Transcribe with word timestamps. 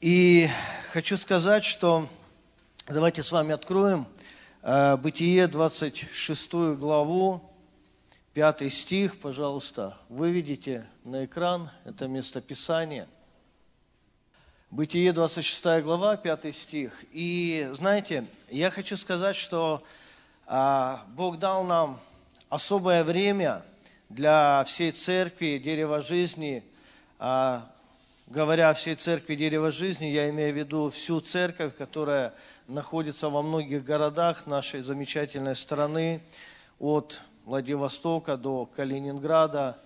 И 0.00 0.48
хочу 0.92 1.18
сказать, 1.18 1.62
что 1.62 2.08
давайте 2.88 3.22
с 3.22 3.30
вами 3.32 3.52
откроем 3.52 4.06
э, 4.62 4.96
Бытие 4.96 5.46
26 5.46 6.52
главу, 6.78 7.42
5 8.32 8.72
стих, 8.72 9.18
пожалуйста, 9.18 9.98
выведите 10.08 10.86
на 11.04 11.26
экран 11.26 11.68
это 11.84 12.08
местописание. 12.08 13.08
Бытие 14.70 15.12
26 15.12 15.82
глава, 15.82 16.16
5 16.16 16.56
стих. 16.56 17.04
И 17.12 17.68
знаете, 17.74 18.24
я 18.48 18.70
хочу 18.70 18.96
сказать, 18.96 19.36
что 19.36 19.84
а, 20.46 21.04
Бог 21.08 21.38
дал 21.38 21.62
нам 21.64 22.00
особое 22.48 23.04
время 23.04 23.66
для 24.08 24.64
всей 24.64 24.92
церкви, 24.92 25.60
дерева 25.62 26.00
жизни, 26.00 26.64
а, 27.18 27.69
говоря 28.30 28.70
о 28.70 28.74
всей 28.74 28.94
церкви 28.94 29.34
Дерево 29.34 29.72
Жизни, 29.72 30.06
я 30.06 30.30
имею 30.30 30.54
в 30.54 30.56
виду 30.56 30.88
всю 30.90 31.20
церковь, 31.20 31.76
которая 31.76 32.32
находится 32.68 33.28
во 33.28 33.42
многих 33.42 33.84
городах 33.84 34.46
нашей 34.46 34.82
замечательной 34.82 35.56
страны, 35.56 36.22
от 36.78 37.20
Владивостока 37.44 38.36
до 38.36 38.66
Калининграда, 38.66 39.76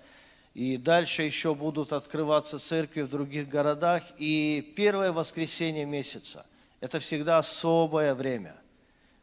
и 0.53 0.77
дальше 0.77 1.23
еще 1.23 1.55
будут 1.55 1.93
открываться 1.95 2.59
церкви 2.59 3.01
в 3.01 3.09
других 3.09 3.49
городах. 3.49 4.03
И 4.19 4.75
первое 4.77 5.11
воскресенье 5.11 5.87
месяца– 5.87 6.45
это 6.81 7.01
всегда 7.01 7.39
особое 7.39 8.15
время. 8.15 8.55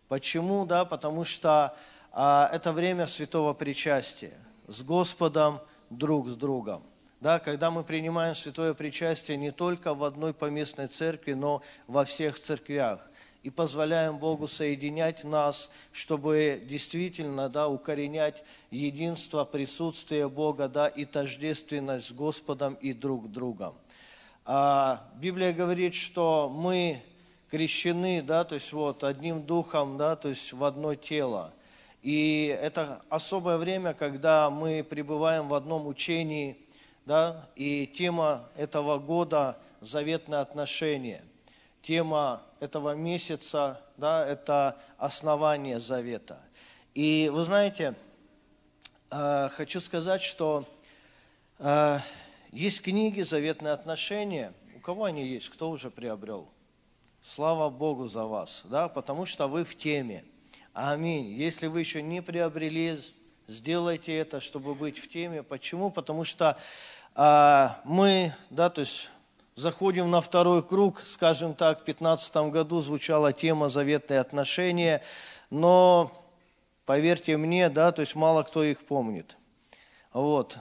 Почему? 0.07 0.65
Да, 0.65 0.83
потому 0.83 1.23
что 1.23 1.77
а, 2.11 2.49
это 2.51 2.73
время 2.73 3.05
святого 3.05 3.53
причастия 3.53 4.33
с 4.67 4.81
Господом, 4.81 5.61
друг 5.89 6.27
с 6.27 6.35
другом 6.35 6.83
да, 7.21 7.37
когда 7.37 7.69
мы 7.69 7.83
принимаем 7.83 8.33
святое 8.33 8.73
причастие 8.73 9.37
не 9.37 9.51
только 9.51 9.93
в 9.93 10.03
одной 10.03 10.33
поместной 10.33 10.87
церкви, 10.87 11.33
но 11.33 11.61
во 11.85 12.03
всех 12.03 12.39
церквях. 12.39 13.07
И 13.43 13.51
позволяем 13.51 14.17
Богу 14.17 14.47
соединять 14.47 15.23
нас, 15.23 15.69
чтобы 15.91 16.61
действительно 16.65 17.47
да, 17.47 17.67
укоренять 17.67 18.43
единство, 18.71 19.45
присутствие 19.45 20.29
Бога 20.29 20.67
да, 20.67 20.87
и 20.87 21.05
тождественность 21.05 22.09
с 22.09 22.11
Господом 22.11 22.73
и 22.75 22.91
друг 22.91 23.31
другом. 23.31 23.75
А 24.43 25.07
Библия 25.15 25.53
говорит, 25.53 25.93
что 25.93 26.49
мы 26.49 27.03
крещены, 27.51 28.23
да, 28.23 28.43
то 28.45 28.55
есть 28.55 28.73
вот 28.73 29.03
одним 29.03 29.43
духом, 29.43 29.97
да, 29.97 30.15
то 30.15 30.29
есть 30.29 30.53
в 30.53 30.63
одно 30.63 30.95
тело. 30.95 31.53
И 32.01 32.57
это 32.61 33.03
особое 33.09 33.57
время, 33.57 33.93
когда 33.93 34.49
мы 34.49 34.83
пребываем 34.83 35.49
в 35.49 35.53
одном 35.53 35.85
учении– 35.85 36.57
да, 37.05 37.49
и 37.55 37.87
тема 37.87 38.49
этого 38.55 38.99
года– 38.99 39.57
заветные 39.81 40.41
отношения. 40.41 41.23
Тема 41.81 42.43
этого 42.59 42.93
месяца 42.93 43.81
да,– 43.97 44.25
это 44.27 44.79
основание 44.97 45.79
завета. 45.79 46.41
И 46.93 47.29
вы 47.33 47.43
знаете, 47.43 47.95
э, 49.09 49.49
хочу 49.49 49.81
сказать, 49.81 50.21
что 50.21 50.65
э, 51.57 51.99
есть 52.51 52.81
книги 52.81 53.21
«Заветные 53.21 53.73
отношения». 53.73 54.53
У 54.75 54.79
кого 54.79 55.05
они 55.05 55.25
есть? 55.25 55.49
Кто 55.49 55.69
уже 55.69 55.89
приобрел? 55.89 56.49
Слава 57.23 57.69
Богу 57.69 58.07
за 58.07 58.25
вас, 58.25 58.63
да, 58.65 58.89
потому 58.89 59.25
что 59.25 59.47
вы 59.47 59.63
в 59.63 59.77
теме. 59.77 60.25
Аминь. 60.73 61.27
Если 61.33 61.67
вы 61.67 61.79
еще 61.79 62.01
не 62.01 62.21
приобрели, 62.21 62.99
сделайте 63.47 64.15
это, 64.17 64.39
чтобы 64.39 64.75
быть 64.75 64.99
в 64.99 65.09
теме. 65.09 65.43
Почему? 65.43 65.91
Потому 65.91 66.23
что 66.23 66.57
а, 67.15 67.81
мы, 67.83 68.33
да, 68.49 68.69
то 68.69 68.81
есть 68.81 69.09
заходим 69.55 70.09
на 70.09 70.21
второй 70.21 70.63
круг, 70.63 71.01
скажем 71.05 71.53
так, 71.53 71.81
в 71.81 71.85
2015 71.85 72.35
году 72.51 72.79
звучала 72.79 73.33
тема 73.33 73.69
«Заветные 73.69 74.19
отношения», 74.19 75.03
но, 75.49 76.11
поверьте 76.85 77.35
мне, 77.35 77.69
да, 77.69 77.91
то 77.91 78.01
есть 78.01 78.15
мало 78.15 78.43
кто 78.43 78.63
их 78.63 78.85
помнит. 78.85 79.37
Вот. 80.13 80.57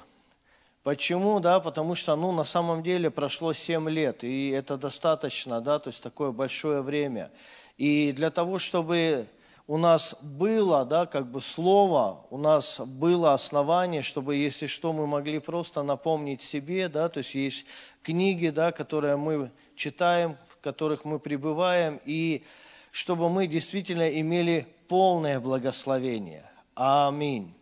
Почему? 0.82 1.40
Да, 1.40 1.60
потому 1.60 1.94
что, 1.94 2.16
ну, 2.16 2.32
на 2.32 2.44
самом 2.44 2.82
деле 2.82 3.10
прошло 3.10 3.52
7 3.52 3.88
лет, 3.88 4.24
и 4.24 4.50
это 4.50 4.76
достаточно, 4.76 5.60
да, 5.60 5.78
то 5.78 5.88
есть 5.88 6.02
такое 6.02 6.32
большое 6.32 6.82
время. 6.82 7.30
И 7.76 8.12
для 8.12 8.30
того, 8.30 8.58
чтобы 8.58 9.26
у 9.70 9.78
нас 9.78 10.16
было, 10.20 10.84
да, 10.84 11.06
как 11.06 11.30
бы 11.30 11.40
слово, 11.40 12.26
у 12.30 12.38
нас 12.38 12.80
было 12.80 13.34
основание, 13.34 14.02
чтобы, 14.02 14.34
если 14.34 14.66
что, 14.66 14.92
мы 14.92 15.06
могли 15.06 15.38
просто 15.38 15.84
напомнить 15.84 16.40
себе, 16.40 16.88
да, 16.88 17.08
то 17.08 17.18
есть 17.18 17.36
есть 17.36 17.66
книги, 18.02 18.48
да, 18.48 18.72
которые 18.72 19.16
мы 19.16 19.52
читаем, 19.76 20.34
в 20.48 20.56
которых 20.60 21.04
мы 21.04 21.20
пребываем, 21.20 22.00
и 22.04 22.42
чтобы 22.90 23.30
мы 23.30 23.46
действительно 23.46 24.08
имели 24.08 24.66
полное 24.88 25.38
благословение. 25.38 26.50
Аминь. 26.74 27.54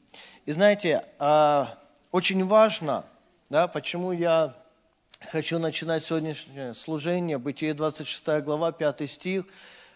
И 0.46 0.52
знаете, 0.52 1.04
а, 1.18 1.78
очень 2.10 2.42
важно, 2.46 3.04
да, 3.50 3.68
почему 3.68 4.12
я 4.12 4.54
хочу 5.20 5.58
начинать 5.58 6.06
сегодняшнее 6.06 6.72
служение, 6.72 7.36
Бытие 7.36 7.74
26 7.74 8.40
глава, 8.40 8.72
5 8.72 9.06
стих, 9.10 9.44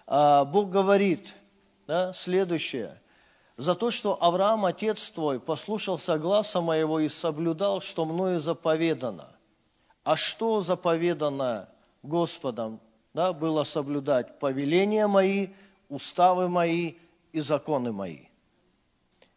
а, 0.06 0.44
Бог 0.44 0.68
говорит– 0.68 1.36
да, 1.92 2.14
следующее. 2.14 2.98
«За 3.58 3.74
то, 3.74 3.90
что 3.90 4.16
Авраам, 4.24 4.64
отец 4.64 5.10
твой, 5.10 5.38
послушался 5.38 6.16
гласа 6.16 6.62
моего 6.62 7.00
и 7.00 7.08
соблюдал, 7.08 7.82
что 7.82 8.06
мною 8.06 8.40
заповедано». 8.40 9.28
А 10.02 10.16
что 10.16 10.62
заповедано 10.62 11.68
Господом 12.02 12.80
да, 13.12 13.34
было 13.34 13.64
соблюдать? 13.64 14.38
Повеления 14.38 15.06
мои, 15.06 15.48
уставы 15.90 16.48
мои 16.48 16.94
и 17.30 17.40
законы 17.40 17.92
мои. 17.92 18.20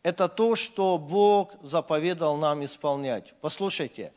Это 0.01 0.29
то, 0.29 0.55
что 0.55 0.97
Бог 0.97 1.55
заповедал 1.61 2.37
нам 2.37 2.63
исполнять. 2.63 3.33
Послушайте, 3.41 4.13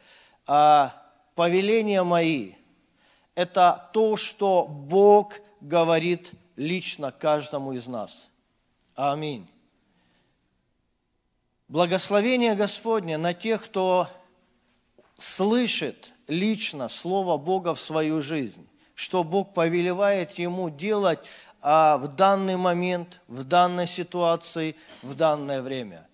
а 0.47 0.95
повеления 1.35 2.05
мои– 2.05 2.53
это 3.35 3.91
то, 3.93 4.17
что 4.17 4.65
Бог 4.69 5.41
говорит 5.61 6.35
лично 6.59 7.13
каждому 7.13 7.73
из 7.73 7.87
нас. 7.87 8.28
Аминь. 8.99 9.47
Благословение 11.69 12.57
Господне 12.57 13.17
на 13.17 13.33
тех, 13.33 13.65
кто 13.65 14.09
слышит 15.19 16.11
лично 16.27 16.89
Слово 16.89 17.39
Бога 17.39 17.77
в 17.77 17.81
свою 17.81 18.21
жизнь, 18.21 18.67
что 18.97 19.23
Бог 19.23 19.55
повелевает 19.55 20.33
ему 20.41 20.69
делать 20.69 21.21
а, 21.63 21.97
в 21.99 22.09
данный 22.17 22.57
момент, 22.57 23.21
в 23.29 23.45
данной 23.45 23.87
ситуации, 23.87 24.75
в 25.03 25.15
данное 25.15 25.63
время. 25.63 26.05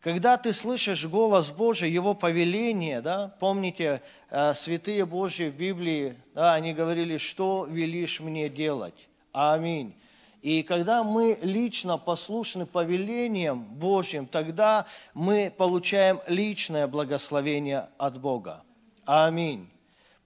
Когда 0.00 0.38
ты 0.38 0.54
слышишь 0.54 1.04
голос 1.04 1.50
Божий, 1.50 1.90
Его 1.90 2.14
повеление, 2.14 3.02
да, 3.02 3.36
помните, 3.40 4.00
а, 4.30 4.54
святые 4.54 5.04
Божьи 5.04 5.50
в 5.50 5.54
Библии, 5.54 6.16
да, 6.34 6.54
они 6.54 6.72
говорили, 6.72 7.18
что 7.18 7.66
велишь 7.66 8.20
мне 8.20 8.48
делать. 8.48 9.06
Аминь. 9.32 9.94
И 10.42 10.64
когда 10.64 11.04
мы 11.04 11.38
лично 11.40 11.98
послушны 11.98 12.66
повелениям 12.66 13.62
Божьим, 13.62 14.26
тогда 14.26 14.86
мы 15.14 15.54
получаем 15.56 16.20
личное 16.26 16.88
благословение 16.88 17.88
от 17.96 18.18
Бога. 18.20 18.64
Аминь. 19.04 19.70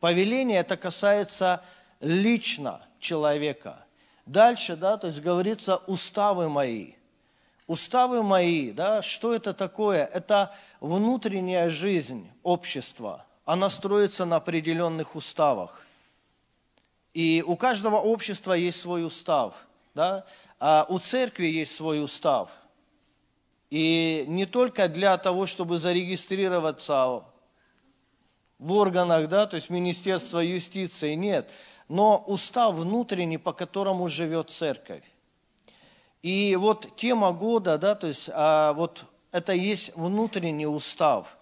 Повеление 0.00 0.60
это 0.60 0.78
касается 0.78 1.62
лично 2.00 2.80
человека. 2.98 3.84
Дальше, 4.24 4.74
да, 4.74 4.96
то 4.96 5.06
есть 5.08 5.20
говорится 5.20 5.76
уставы 5.86 6.48
мои. 6.48 6.92
Уставы 7.66 8.22
мои, 8.22 8.70
да, 8.70 9.02
что 9.02 9.34
это 9.34 9.52
такое? 9.52 10.06
Это 10.06 10.54
внутренняя 10.80 11.68
жизнь 11.68 12.30
общества. 12.42 13.26
Она 13.44 13.68
строится 13.68 14.24
на 14.24 14.36
определенных 14.36 15.14
уставах. 15.14 15.82
И 17.12 17.44
у 17.46 17.56
каждого 17.56 17.96
общества 17.96 18.54
есть 18.54 18.80
свой 18.80 19.04
устав. 19.04 19.65
Да? 19.96 20.26
А 20.60 20.84
у 20.90 20.98
церкви 20.98 21.46
есть 21.46 21.74
свой 21.74 22.04
устав. 22.04 22.50
И 23.70 24.26
не 24.28 24.44
только 24.44 24.88
для 24.88 25.16
того, 25.16 25.46
чтобы 25.46 25.78
зарегистрироваться 25.78 27.24
в 28.58 28.72
органах, 28.72 29.28
да, 29.30 29.46
то 29.46 29.56
есть 29.56 29.70
Министерства 29.70 30.40
юстиции, 30.40 31.14
нет, 31.14 31.50
но 31.88 32.22
устав 32.26 32.74
внутренний, 32.74 33.38
по 33.38 33.54
которому 33.54 34.08
живет 34.08 34.50
церковь. 34.50 35.02
И 36.20 36.56
вот 36.56 36.94
тема 36.96 37.32
года, 37.32 37.78
да, 37.78 37.94
то 37.94 38.06
есть 38.06 38.28
а, 38.34 38.74
вот 38.74 39.04
это 39.32 39.54
есть 39.54 39.96
внутренний 39.96 40.66
устав 40.66 41.35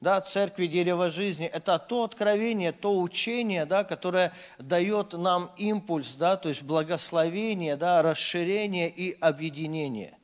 да, 0.00 0.20
церкви 0.20 0.66
дерева 0.66 1.10
жизни, 1.10 1.46
это 1.46 1.78
то 1.78 2.04
откровение, 2.04 2.72
то 2.72 3.00
учение, 3.00 3.64
да, 3.64 3.84
которое 3.84 4.32
дает 4.58 5.12
нам 5.14 5.50
импульс, 5.56 6.14
да, 6.14 6.36
то 6.36 6.48
есть 6.48 6.62
благословение, 6.62 7.76
да, 7.76 8.02
расширение 8.02 8.90
и 8.90 9.16
объединение. 9.20 10.18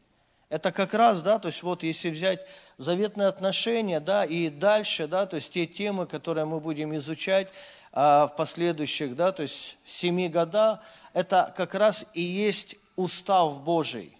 Это 0.48 0.72
как 0.72 0.94
раз, 0.94 1.22
да, 1.22 1.38
то 1.38 1.48
есть 1.48 1.62
вот 1.62 1.82
если 1.82 2.10
взять 2.10 2.40
заветные 2.76 3.28
отношения, 3.28 4.00
да, 4.00 4.24
и 4.24 4.48
дальше, 4.48 5.06
да, 5.06 5.26
то 5.26 5.36
есть 5.36 5.52
те 5.52 5.66
темы, 5.66 6.06
которые 6.06 6.44
мы 6.44 6.60
будем 6.60 6.94
изучать, 6.96 7.48
а, 7.92 8.28
в 8.28 8.36
последующих, 8.36 9.16
да, 9.16 9.32
то 9.32 9.42
есть 9.42 9.76
семи 9.84 10.28
года, 10.28 10.80
это 11.12 11.52
как 11.56 11.74
раз 11.74 12.06
и 12.14 12.22
есть 12.22 12.76
устав 12.96 13.62
Божий 13.62 14.16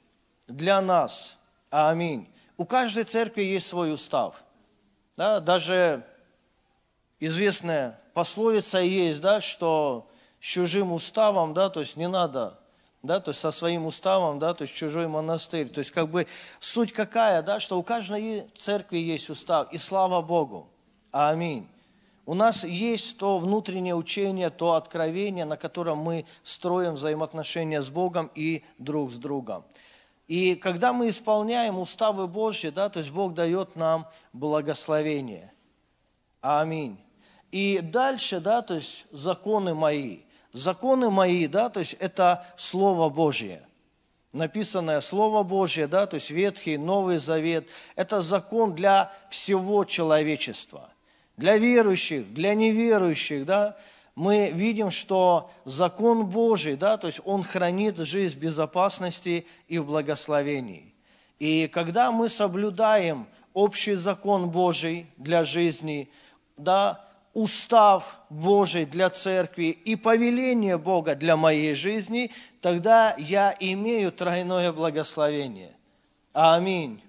для 0.49 0.81
нас. 0.81 1.37
Аминь. 1.71 2.29
У 2.57 2.65
каждой 2.65 3.05
церкви 3.05 3.43
есть 3.43 3.69
свой 3.69 3.95
устав. 3.95 4.43
Да, 5.21 5.39
даже 5.39 6.03
известная 7.19 8.01
пословица 8.15 8.79
есть, 8.79 9.21
да, 9.21 9.43
что 9.43 10.09
с 10.41 10.47
чужим 10.47 10.95
уставом, 10.95 11.53
да, 11.53 11.69
то 11.69 11.81
есть 11.81 11.97
не 11.97 12.09
надо, 12.09 12.59
да, 13.03 13.21
то 13.21 13.33
есть 13.33 13.41
со 13.43 13.51
своим 13.51 13.85
уставом, 13.85 14.39
да, 14.39 14.55
то 14.55 14.63
есть 14.63 14.75
чужой 14.75 15.09
монастырь. 15.09 15.69
То 15.69 15.81
есть 15.81 15.91
как 15.91 16.09
бы 16.09 16.27
суть 16.59 16.95
какая, 16.95 17.43
да, 17.43 17.61
что 17.61 17.79
у 17.79 17.83
каждой 17.83 18.47
церкви 18.57 18.97
есть 18.97 19.29
устав, 19.29 19.71
и 19.71 19.77
слава 19.77 20.23
Богу. 20.23 20.71
Аминь. 21.13 21.69
У 22.25 22.33
нас 22.33 22.65
есть 22.65 23.19
то 23.19 23.39
внутреннее 23.39 23.95
учение, 23.95 24.49
то 24.49 24.73
откровение, 24.73 25.45
на 25.45 25.59
котором 25.59 25.99
мы 25.99 26.25
строим 26.43 26.95
взаимоотношения 26.95 27.83
с 27.83 27.91
Богом 27.91 28.31
и 28.35 28.65
друг 28.79 29.13
с 29.13 29.17
другом. 29.17 29.67
И 30.31 30.55
когда 30.55 30.93
мы 30.93 31.09
исполняем 31.09 31.81
уставы 31.81 32.29
Божьи, 32.29 32.69
да, 32.69 32.89
то 32.89 33.01
есть 33.01 33.11
Бог 33.11 33.35
дает 33.35 33.75
нам 33.75 34.07
благословение. 34.33 35.53
Аминь. 36.41 37.01
И 37.51 37.81
дальше, 37.83 38.39
да, 38.39 38.63
то 38.63 38.75
есть 38.75 39.07
законы 39.11 39.75
мои. 39.75 40.21
Законы 40.53 41.11
мои, 41.11 41.49
да, 41.49 41.69
то 41.69 41.81
есть 41.81 41.95
это 41.95 42.47
Слово 42.57 43.09
Божье. 43.09 43.67
Написанное 44.33 45.01
Слово 45.01 45.43
Божье, 45.43 45.89
да, 45.89 46.07
то 46.07 46.15
есть 46.15 46.31
Ветхий, 46.31 46.77
Новый 46.77 47.19
Завет, 47.19 47.69
это 47.97 48.23
закон 48.23 48.77
для 48.77 49.13
всего 49.31 49.83
человечества. 49.83 50.91
Для 51.39 51.59
верующих, 51.59 52.33
для 52.33 52.55
неверующих, 52.55 53.45
да, 53.47 53.77
мы 54.15 54.51
видим, 54.51 54.91
что 54.91 55.51
закон 55.65 56.27
Божий, 56.27 56.77
да, 56.77 56.97
то 56.97 57.07
есть 57.07 57.21
он 57.25 57.43
хранит 57.43 57.97
жизнь 57.99 58.37
в 58.37 58.41
безопасности 58.41 59.47
и 59.69 59.79
в 59.79 59.87
благословении. 59.87 60.95
И 61.39 61.69
когда 61.73 62.13
мы 62.13 62.29
соблюдаем 62.29 63.27
общий 63.55 63.95
закон 63.95 64.51
Божий 64.51 65.07
для 65.17 65.45
жизни, 65.45 66.11
да, 66.57 67.05
устав 67.33 68.19
Божий 68.29 68.85
для 68.85 69.09
церкви 69.11 69.67
и 69.67 69.97
повеление 69.97 70.79
Бога 70.79 71.15
для 71.15 71.37
моей 71.37 71.75
жизни, 71.75 72.31
тогда 72.61 73.15
я 73.19 73.57
имею 73.59 74.13
тройное 74.13 74.73
благословение. 74.73 75.77
Аминь. 76.33 77.03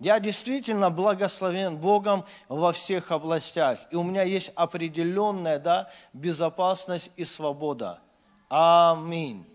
Я 0.00 0.18
действительно 0.20 0.90
благословен 0.90 1.76
Богом 1.76 2.24
во 2.48 2.72
всех 2.72 3.12
областях. 3.12 3.78
И 3.90 3.96
у 3.96 4.02
меня 4.02 4.22
есть 4.22 4.50
определенная 4.54 5.58
да, 5.58 5.90
безопасность 6.12 7.10
и 7.16 7.24
свобода. 7.24 8.00
Аминь. 8.48 9.46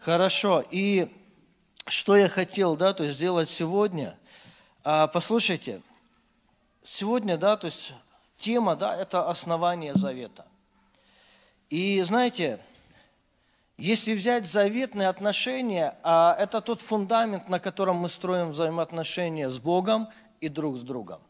Хорошо. 0.00 0.62
И 0.70 1.08
что 1.86 2.16
я 2.16 2.28
хотел 2.28 2.76
да, 2.76 2.94
то 2.94 3.04
есть 3.04 3.16
сделать 3.16 3.50
сегодня? 3.50 4.16
А, 4.84 5.06
послушайте, 5.06 5.82
сегодня, 6.84 7.36
да, 7.36 7.56
то 7.56 7.66
есть 7.66 7.92
тема, 8.38 8.76
да, 8.76 8.96
это 8.96 9.28
основание 9.28 9.94
завета. 9.94 10.46
И 11.68 12.00
знаете, 12.02 12.60
если 13.76 14.14
взять 14.14 14.46
заветные 14.46 15.08
отношения, 15.08 15.96
а 16.02 16.36
это 16.38 16.60
тот 16.60 16.80
фундамент, 16.80 17.48
на 17.48 17.58
котором 17.58 17.96
мы 17.96 18.08
строим 18.08 18.50
взаимоотношения 18.50 19.50
с 19.50 19.58
Богом 19.58 20.08
и 20.40 20.48
друг 20.48 20.76
с 20.76 20.82
другом. 20.82 21.20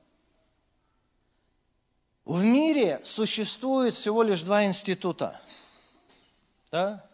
В 2.26 2.42
мире 2.42 3.00
существует 3.04 3.94
всего 3.94 4.22
лишь 4.22 4.42
два 4.42 4.64
института. 4.64 5.40
Да? 6.70 7.04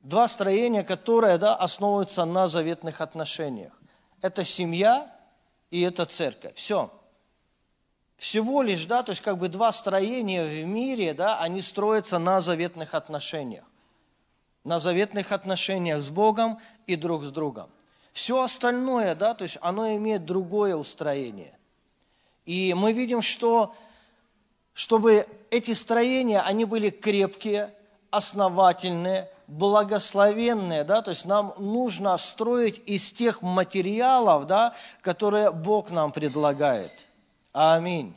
Два 0.00 0.26
строения, 0.28 0.82
которые 0.82 1.38
да, 1.38 1.54
основываются 1.56 2.24
на 2.24 2.48
заветных 2.48 3.00
отношениях. 3.00 3.72
Это 4.22 4.44
семья 4.44 5.12
и 5.70 5.82
это 5.82 6.04
церковь. 6.04 6.54
Все. 6.56 6.92
Всего 8.16 8.62
лишь, 8.62 8.84
да, 8.86 9.04
то 9.04 9.10
есть 9.10 9.22
как 9.22 9.38
бы 9.38 9.48
два 9.48 9.70
строения 9.70 10.44
в 10.44 10.66
мире, 10.66 11.14
да, 11.14 11.38
они 11.38 11.60
строятся 11.60 12.18
на 12.18 12.40
заветных 12.40 12.94
отношениях 12.94 13.64
на 14.64 14.78
заветных 14.78 15.32
отношениях 15.32 16.02
с 16.02 16.10
Богом 16.10 16.58
и 16.86 16.96
друг 16.96 17.24
с 17.24 17.30
другом. 17.30 17.70
Все 18.12 18.42
остальное, 18.42 19.14
да, 19.14 19.34
то 19.34 19.44
есть 19.44 19.58
оно 19.60 19.94
имеет 19.96 20.24
другое 20.24 20.74
устроение. 20.76 21.56
И 22.46 22.74
мы 22.74 22.92
видим, 22.92 23.22
что 23.22 23.74
чтобы 24.74 25.26
эти 25.50 25.72
строения, 25.72 26.40
они 26.40 26.64
были 26.64 26.90
крепкие, 26.90 27.74
основательные, 28.10 29.28
благословенные, 29.48 30.84
да, 30.84 31.02
то 31.02 31.10
есть 31.10 31.24
нам 31.24 31.54
нужно 31.58 32.16
строить 32.18 32.80
из 32.86 33.10
тех 33.12 33.42
материалов, 33.42 34.46
да, 34.46 34.74
которые 35.00 35.50
Бог 35.50 35.90
нам 35.90 36.12
предлагает. 36.12 36.92
Аминь. 37.52 38.14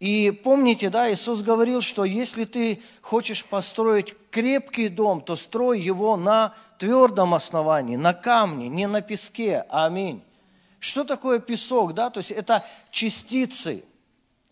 И 0.00 0.30
помните, 0.30 0.88
да, 0.88 1.12
Иисус 1.12 1.42
говорил, 1.42 1.82
что 1.82 2.04
если 2.04 2.44
ты 2.44 2.82
хочешь 3.02 3.44
построить 3.44 4.14
крепкий 4.30 4.88
дом, 4.88 5.20
то 5.20 5.36
строй 5.36 5.78
его 5.78 6.16
на 6.16 6.54
твердом 6.78 7.34
основании, 7.34 7.96
на 7.96 8.14
камне, 8.14 8.68
не 8.68 8.88
на 8.88 9.02
песке. 9.02 9.66
Аминь. 9.68 10.24
Что 10.78 11.04
такое 11.04 11.38
песок, 11.38 11.92
да? 11.92 12.08
То 12.08 12.18
есть 12.18 12.30
это 12.30 12.64
частицы 12.90 13.84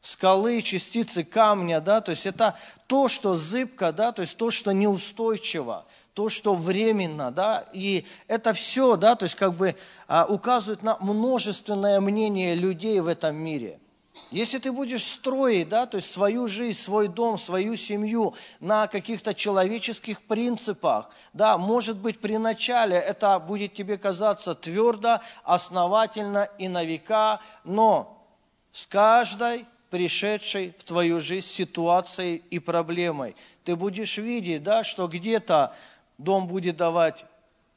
скалы, 0.02 0.60
частицы 0.60 1.24
камня, 1.24 1.80
да? 1.80 2.02
То 2.02 2.10
есть 2.10 2.26
это 2.26 2.54
то, 2.86 3.08
что 3.08 3.34
зыбко, 3.34 3.90
да? 3.90 4.12
То 4.12 4.20
есть 4.20 4.36
то, 4.36 4.50
что 4.50 4.72
неустойчиво, 4.72 5.86
то, 6.12 6.28
что 6.28 6.56
временно, 6.56 7.30
да? 7.30 7.64
И 7.72 8.04
это 8.26 8.52
все, 8.52 8.96
да? 8.96 9.16
То 9.16 9.24
есть 9.24 9.34
как 9.34 9.54
бы 9.54 9.76
а, 10.08 10.26
указывает 10.26 10.82
на 10.82 10.98
множественное 10.98 12.00
мнение 12.00 12.54
людей 12.54 13.00
в 13.00 13.06
этом 13.06 13.34
мире– 13.34 13.80
если 14.30 14.58
ты 14.58 14.72
будешь 14.72 15.04
строить, 15.04 15.68
да, 15.68 15.86
то 15.86 15.96
есть 15.96 16.10
свою 16.10 16.48
жизнь, 16.48 16.78
свой 16.78 17.08
дом, 17.08 17.38
свою 17.38 17.76
семью 17.76 18.34
на 18.60 18.86
каких-то 18.86 19.34
человеческих 19.34 20.20
принципах, 20.22 21.10
да, 21.32 21.56
может 21.56 21.96
быть, 21.98 22.20
при 22.20 22.36
начале 22.36 22.96
это 22.96 23.38
будет 23.38 23.74
тебе 23.74 23.96
казаться 23.96 24.54
твердо, 24.54 25.20
основательно 25.44 26.48
и 26.58 26.68
на 26.68 26.84
века, 26.84 27.40
но 27.64 28.26
с 28.72 28.86
каждой 28.86 29.64
пришедшей 29.90 30.74
в 30.78 30.84
твою 30.84 31.20
жизнь 31.20 31.46
ситуацией 31.46 32.42
и 32.50 32.58
проблемой 32.58 33.34
ты 33.64 33.76
будешь 33.76 34.18
видеть, 34.18 34.62
да, 34.62 34.84
что 34.84 35.08
где-то 35.08 35.74
дом 36.18 36.46
будет 36.46 36.76
давать 36.76 37.24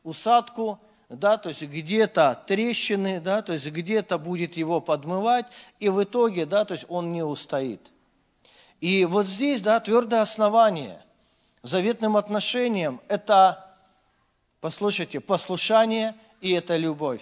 усадку, 0.03 0.79
да, 1.11 1.37
то 1.37 1.49
есть 1.49 1.63
где-то 1.63 2.41
трещины, 2.47 3.19
да, 3.19 3.41
то 3.41 3.53
есть 3.53 3.67
где-то 3.67 4.17
будет 4.17 4.55
его 4.55 4.79
подмывать, 4.79 5.45
и 5.79 5.89
в 5.89 6.01
итоге, 6.01 6.45
да, 6.45 6.63
то 6.63 6.73
есть 6.73 6.85
он 6.87 7.09
не 7.09 7.21
устоит. 7.21 7.91
И 8.79 9.05
вот 9.05 9.25
здесь, 9.25 9.61
да, 9.61 9.79
твердое 9.79 10.21
основание 10.21 11.03
заветным 11.63 12.15
отношениям– 12.15 13.01
это, 13.09 13.75
послушайте, 14.61 15.19
послушание 15.19 16.15
и 16.39 16.51
это 16.51 16.77
любовь. 16.77 17.21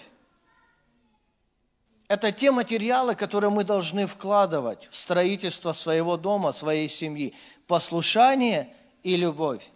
Это 2.06 2.32
те 2.32 2.50
материалы, 2.50 3.14
которые 3.14 3.50
мы 3.50 3.64
должны 3.64 4.06
вкладывать 4.06 4.88
в 4.90 4.96
строительство 4.96 5.72
своего 5.72 6.16
дома, 6.16 6.52
своей 6.52 6.88
семьи. 6.88 7.34
Послушание 7.66 8.74
и 9.02 9.16
любовь. 9.16 9.68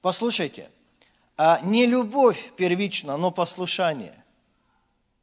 Послушайте– 0.00 0.70
а 1.38 1.60
не 1.62 1.86
любовь 1.86 2.52
первична, 2.56 3.16
но 3.16 3.30
послушание. 3.30 4.24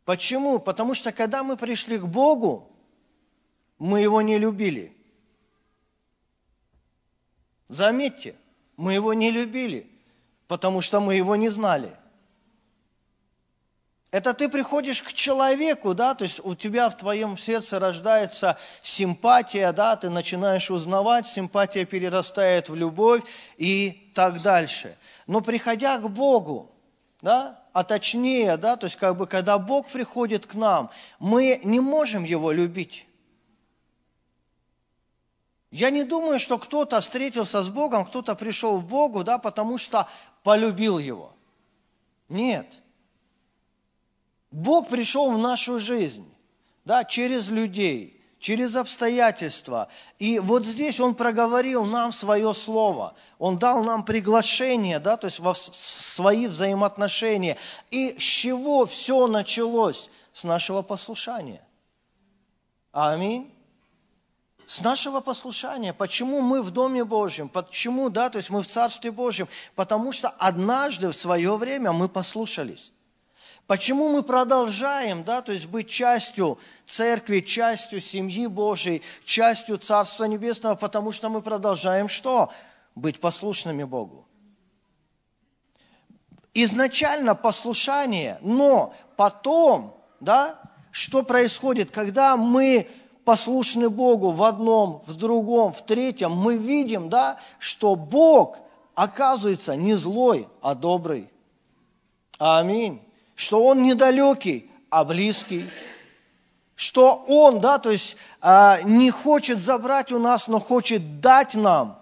Почему? 0.05 0.59
Потому 0.59 0.93
что 0.93 1.11
когда 1.11 1.43
мы 1.43 1.57
пришли 1.57 1.97
к 1.97 2.05
Богу, 2.05 2.71
мы 3.77 3.99
Его 3.99 4.21
не 4.21 4.37
любили. 4.37 4.95
Заметьте, 7.67 8.35
мы 8.77 8.93
Его 8.93 9.13
не 9.13 9.29
любили, 9.29 9.91
потому 10.47 10.79
что 10.79 11.01
мы 11.01 11.15
Его 11.15 11.35
не 11.35 11.49
знали. 11.49 11.93
Это 14.11 14.33
ты 14.33 14.47
приходишь 14.47 15.01
к 15.01 15.11
человеку, 15.11 15.93
да, 15.93 16.15
то 16.15 16.23
есть 16.23 16.39
у 16.41 16.55
тебя 16.55 16.89
в 16.89 16.95
твоем 16.95 17.37
сердце 17.37 17.77
рождается 17.77 18.57
симпатия, 18.81 19.73
да, 19.73 19.97
ты 19.97 20.09
начинаешь 20.09 20.71
узнавать, 20.71 21.27
симпатия 21.27 21.83
перерастает 21.83 22.69
в 22.69 22.75
любовь 22.75 23.23
и 23.57 24.11
так 24.15 24.41
дальше– 24.41 24.95
но 25.27 25.41
приходя 25.41 25.97
к 25.97 26.09
Богу, 26.09 26.71
да, 27.21 27.63
а 27.73 27.83
точнее, 27.83 28.57
да, 28.57 28.77
то 28.77 28.85
есть 28.85 28.95
как 28.95 29.17
бы 29.17 29.27
когда 29.27 29.57
Бог 29.57 29.87
приходит 29.87 30.45
к 30.45 30.55
нам, 30.55 30.91
мы 31.19 31.59
не 31.63 31.79
можем 31.79 32.23
Его 32.23 32.51
любить. 32.51 33.07
Я 35.71 35.89
не 35.89 36.03
думаю, 36.03 36.39
что 36.39 36.57
кто-то 36.57 37.01
встретился 37.01 37.61
с 37.61 37.69
Богом, 37.69 38.05
кто-то 38.05 38.35
пришел 38.35 38.79
к 38.79 38.85
Богу, 38.85 39.23
да, 39.23 39.37
потому 39.39 39.77
что 39.77 40.07
полюбил 40.43 40.99
Его. 40.99 41.33
Нет. 42.29 42.81
Бог 44.51 44.87
пришел 44.87 45.31
в 45.31 45.37
нашу 45.37 45.79
жизнь, 45.79 46.33
да, 46.85 47.03
через 47.03 47.49
людей, 47.49 48.14
через 48.39 48.75
обстоятельства. 48.75 49.87
И 50.19 50.39
вот 50.39 50.65
здесь 50.65 50.99
Он 50.99 51.15
проговорил 51.15 51.85
нам 51.85 52.11
свое 52.11 52.53
слово. 52.53 53.15
Он 53.39 53.57
дал 53.57 53.83
нам 53.83 54.03
приглашение, 54.03 54.99
да, 54.99 55.17
то 55.17 55.27
есть 55.27 55.39
во 55.39 55.53
свои 55.55 56.47
взаимоотношения. 56.47 57.57
И 57.91 58.15
с 58.17 58.21
чего 58.21 58.85
все 58.85 59.27
началось? 59.27 60.09
С 60.33 60.43
нашего 60.43 60.81
послушания. 60.81 61.65
Аминь 62.91 63.51
с 64.67 64.81
нашего 64.81 65.21
послушания. 65.21 65.93
Почему 65.93 66.41
мы 66.41 66.61
в 66.61 66.71
Доме 66.71 67.03
Божьем? 67.03 67.49
Почему, 67.49 68.09
да, 68.09 68.29
то 68.29 68.37
есть 68.37 68.49
мы 68.49 68.61
в 68.61 68.67
Царстве 68.67 69.11
Божьем? 69.11 69.47
Потому 69.75 70.11
что 70.11 70.29
однажды 70.29 71.09
в 71.11 71.15
свое 71.15 71.55
время 71.55 71.91
мы 71.91 72.09
послушались. 72.09 72.91
Почему 73.67 74.09
мы 74.09 74.21
продолжаем, 74.21 75.23
да, 75.23 75.41
то 75.41 75.51
есть 75.51 75.65
быть 75.65 75.89
частью 75.89 76.59
церкви, 76.85 77.39
частью 77.39 77.99
семьи 77.99 78.45
Божьей, 78.45 79.01
частью 79.23 79.77
Царства 79.77 80.25
Небесного? 80.25 80.75
Потому 80.75 81.11
что 81.11 81.29
мы 81.29 81.41
продолжаем 81.41 82.07
что? 82.07 82.51
Быть 82.93 83.19
послушными 83.19 83.83
Богу. 83.83 84.27
Изначально 86.53 87.33
послушание, 87.33 88.37
но 88.41 88.93
потом, 89.17 89.97
да, 90.19 90.59
что 90.91 91.23
происходит, 91.23 91.89
когда 91.89 92.37
мы 92.37 92.87
послушны 93.25 93.89
Богу 93.89 94.29
в 94.29 94.43
одном, 94.43 95.01
в 95.07 95.15
другом, 95.15 95.73
в 95.73 95.81
третьем, 95.81 96.31
мы 96.31 96.55
видим, 96.55 97.09
да, 97.09 97.39
что 97.57 97.95
Бог 97.95 98.59
оказывается 98.93 99.75
не 99.75 99.95
злой, 99.95 100.47
а 100.61 100.75
добрый. 100.75 101.31
Аминь. 102.37 103.04
Что 103.35 103.63
Он 103.63 103.83
недалекий, 103.83 104.71
а 104.89 105.03
близкий. 105.03 105.69
Что 106.75 107.23
Он, 107.27 107.59
да, 107.61 107.77
то 107.77 107.91
есть 107.91 108.17
а, 108.41 108.81
не 108.81 109.11
хочет 109.11 109.59
забрать 109.59 110.11
у 110.11 110.19
нас, 110.19 110.47
но 110.47 110.59
хочет 110.59 111.19
дать 111.21 111.53
нам. 111.53 111.99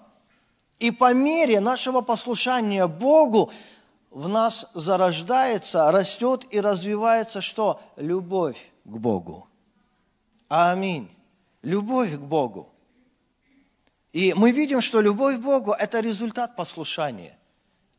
И 0.80 0.92
по 0.92 1.14
мере 1.14 1.60
нашего 1.60 2.02
послушания 2.02 2.88
Богу 2.88 3.52
в 4.10 4.28
нас 4.28 4.68
зарождается, 4.74 5.92
растет 5.92 6.46
и 6.52 6.60
развивается 6.60 7.42
что? 7.42 7.82
Любовь 7.98 8.58
к 8.84 8.98
Богу. 8.98 9.48
Аминь. 10.50 11.10
Любовь 11.62 12.14
к 12.16 12.20
Богу. 12.20 12.70
И 14.12 14.34
мы 14.36 14.52
видим, 14.52 14.82
что 14.82 15.02
любовь 15.02 15.38
к 15.38 15.42
Богу– 15.42 15.72
это 15.80 16.00
результат 16.00 16.56
послушания. 16.56 17.38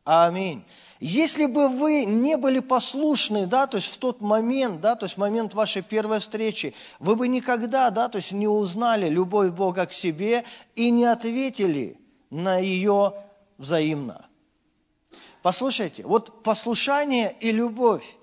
Аминь. 0.05 0.63
Если 0.99 1.45
бы 1.45 1.67
вы 1.67 2.05
не 2.05 2.37
были 2.37 2.59
послушны, 2.59 3.47
да, 3.47 3.67
то 3.67 3.77
есть 3.77 3.87
в 3.87 3.97
тот 3.97 4.21
момент, 4.21 4.79
да, 4.79 4.95
то 4.95 5.05
есть 5.05 5.15
в 5.15 5.19
момент 5.19 5.53
вашей 5.53 5.81
первой 5.81 6.19
встречи, 6.19 6.73
вы 6.99 7.17
бы 7.17 7.27
никогда, 7.27 7.89
да, 7.89 8.07
то 8.07 8.17
есть 8.17 8.31
не 8.31 8.47
узнали 8.47 9.09
любовь 9.09 9.51
Бога 9.51 9.85
к 9.85 9.91
себе 9.91 10.45
и 10.75 10.89
не 10.91 11.03
ответили 11.03 11.99
на 12.29 12.57
ее 12.59 13.13
взаимно. 13.57 14.25
Послушайте, 15.41 16.03
вот 16.03 16.43
послушание 16.43 17.35
и 17.41 17.51
любовь 17.51 18.15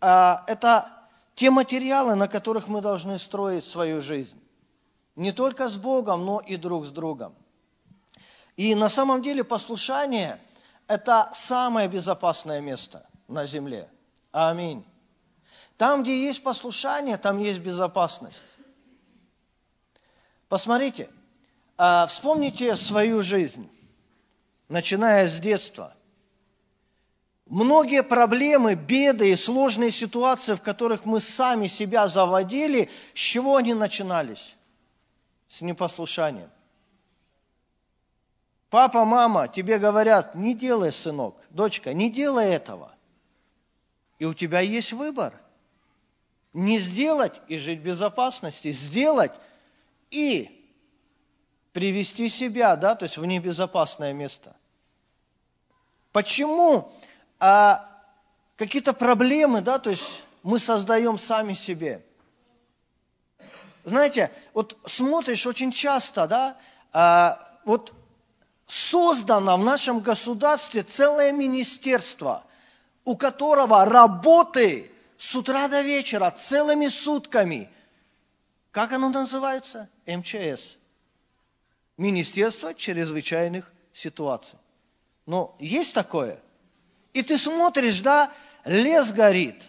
а,– 0.00 0.44
это 0.46 0.86
те 1.34 1.50
материалы, 1.50 2.14
на 2.14 2.28
которых 2.28 2.68
мы 2.68 2.80
должны 2.80 3.18
строить 3.18 3.64
свою 3.64 4.00
жизнь. 4.00 4.40
Не 5.16 5.32
только 5.32 5.68
с 5.68 5.76
Богом, 5.76 6.24
но 6.24 6.38
и 6.38 6.56
друг 6.56 6.86
с 6.86 6.90
другом. 6.90 7.34
И 8.56 8.76
на 8.76 8.88
самом 8.88 9.22
деле 9.22 9.42
послушание– 9.42 10.38
это 10.92 11.30
самое 11.34 11.88
безопасное 11.88 12.60
место 12.60 13.06
на 13.28 13.46
земле. 13.46 13.88
Аминь. 14.30 14.84
Там, 15.76 16.02
где 16.02 16.26
есть 16.26 16.42
послушание, 16.42 17.16
там 17.16 17.38
есть 17.38 17.60
безопасность. 17.60 18.42
Посмотрите, 20.48 21.08
а, 21.78 22.06
вспомните 22.06 22.76
свою 22.76 23.22
жизнь, 23.22 23.70
начиная 24.68 25.28
с 25.28 25.38
детства– 25.38 25.94
Многие 27.52 28.02
проблемы, 28.02 28.76
беды 28.76 29.30
и 29.30 29.36
сложные 29.36 29.90
ситуации, 29.90 30.54
в 30.54 30.62
которых 30.62 31.04
мы 31.04 31.20
сами 31.20 31.66
себя 31.66 32.08
заводили, 32.08 32.88
с 33.12 33.18
чего 33.18 33.56
они 33.56 33.74
начинались? 33.74 34.56
С 35.48 35.60
непослушанием. 35.60 36.48
Папа, 38.72 39.04
мама 39.04 39.48
тебе 39.48 39.78
говорят, 39.78 40.34
не 40.34 40.54
делай, 40.54 40.92
сынок, 40.92 41.36
дочка, 41.50 41.92
не 41.92 42.10
делай 42.10 42.54
этого. 42.54 42.94
И 44.18 44.24
у 44.24 44.32
тебя 44.32 44.60
есть 44.60 44.94
выбор. 44.94 45.34
Не 46.54 46.78
сделать 46.78 47.38
и 47.48 47.58
жить 47.58 47.80
в 47.80 47.82
безопасности, 47.82 48.72
сделать 48.72 49.32
и 50.10 50.66
привести 51.74 52.30
себя, 52.30 52.74
да, 52.76 52.94
то 52.94 53.04
есть 53.04 53.18
в 53.18 53.26
небезопасное 53.26 54.14
место. 54.14 54.56
Почему 56.10 56.90
а 57.38 57.86
какие-то 58.56 58.94
проблемы, 58.94 59.60
да, 59.60 59.80
то 59.80 59.90
есть 59.90 60.24
мы 60.42 60.58
создаем 60.58 61.18
сами 61.18 61.52
себе. 61.52 62.02
Знаете, 63.84 64.30
вот 64.54 64.78
смотришь 64.86 65.46
очень 65.46 65.72
часто, 65.72 66.26
да, 66.26 66.56
а, 66.94 67.58
вот 67.66 67.92
создано 68.72 69.56
в 69.56 69.64
нашем 69.64 70.00
государстве 70.00 70.82
целое 70.82 71.32
министерство, 71.32 72.44
у 73.04 73.16
которого 73.16 73.84
работы 73.84 74.90
с 75.16 75.34
утра 75.34 75.68
до 75.68 75.82
вечера, 75.82 76.30
целыми 76.30 76.86
сутками. 76.86 77.68
Как 78.70 78.92
оно 78.92 79.10
называется? 79.10 79.88
МЧС. 80.06 80.78
Министерство 81.96 82.74
чрезвычайных 82.74 83.70
ситуаций. 83.92 84.58
Но 85.26 85.54
есть 85.58 85.94
такое– 85.94 86.40
и 87.12 87.22
ты 87.22 87.36
смотришь, 87.36 88.00
да, 88.00 88.30
лес 88.64 89.12
горит. 89.12 89.68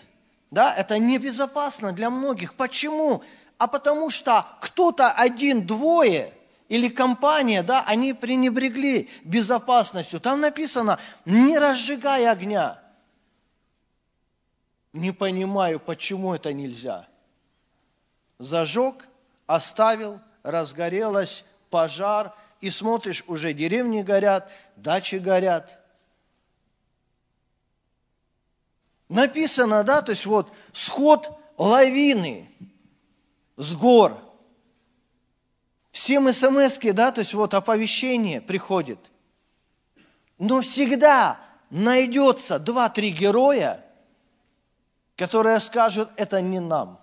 Да, 0.51 0.73
это 0.73 0.99
небезопасно 0.99 1.91
для 1.91 2.09
многих. 2.09 2.53
Почему? 2.55 3.23
А 3.57 3.67
потому 3.67 4.09
что 4.09 4.45
кто-то 4.61 5.11
один, 5.11 5.65
двое 5.65 6.33
или 6.73 6.89
компания, 6.89 7.61
да, 7.61 7.83
они 7.83 8.13
пренебрегли 8.13 9.07
безопасностью. 9.23 10.19
Там 10.19 10.41
написано, 10.41 10.97
не 11.23 11.59
разжигай 11.59 12.25
огня. 12.25 12.81
Не 14.91 15.11
понимаю, 15.11 15.79
почему 15.79 16.33
это 16.33 16.51
нельзя. 16.51 17.07
Зажег, 18.39 19.07
оставил, 19.45 20.19
разгорелось, 20.41 21.45
пожар, 21.69 22.33
и 22.59 22.71
смотришь, 22.71 23.23
уже 23.27 23.53
деревни 23.53 24.01
горят, 24.01 24.49
дачи 24.75 25.17
горят– 25.17 25.77
написано, 29.09 29.83
да, 29.83 30.01
то 30.01 30.09
есть 30.09 30.25
вот 30.25 30.51
сход 30.71 31.29
лавины 31.55 32.49
с 33.57 33.75
гор. 33.75 34.17
Всем 35.93 36.33
смс 36.33 36.79
да, 36.79 37.11
то 37.11 37.21
есть 37.21 37.35
вот 37.35 37.53
оповещение 37.53 38.41
приходит. 38.41 38.99
Но 40.39 40.61
всегда 40.61 41.39
найдется 41.69 42.57
два-три 42.57 43.11
героя, 43.11 43.85
которые 45.15 45.59
скажут, 45.59 46.09
это 46.15 46.41
не 46.41 46.59
нам, 46.59 46.99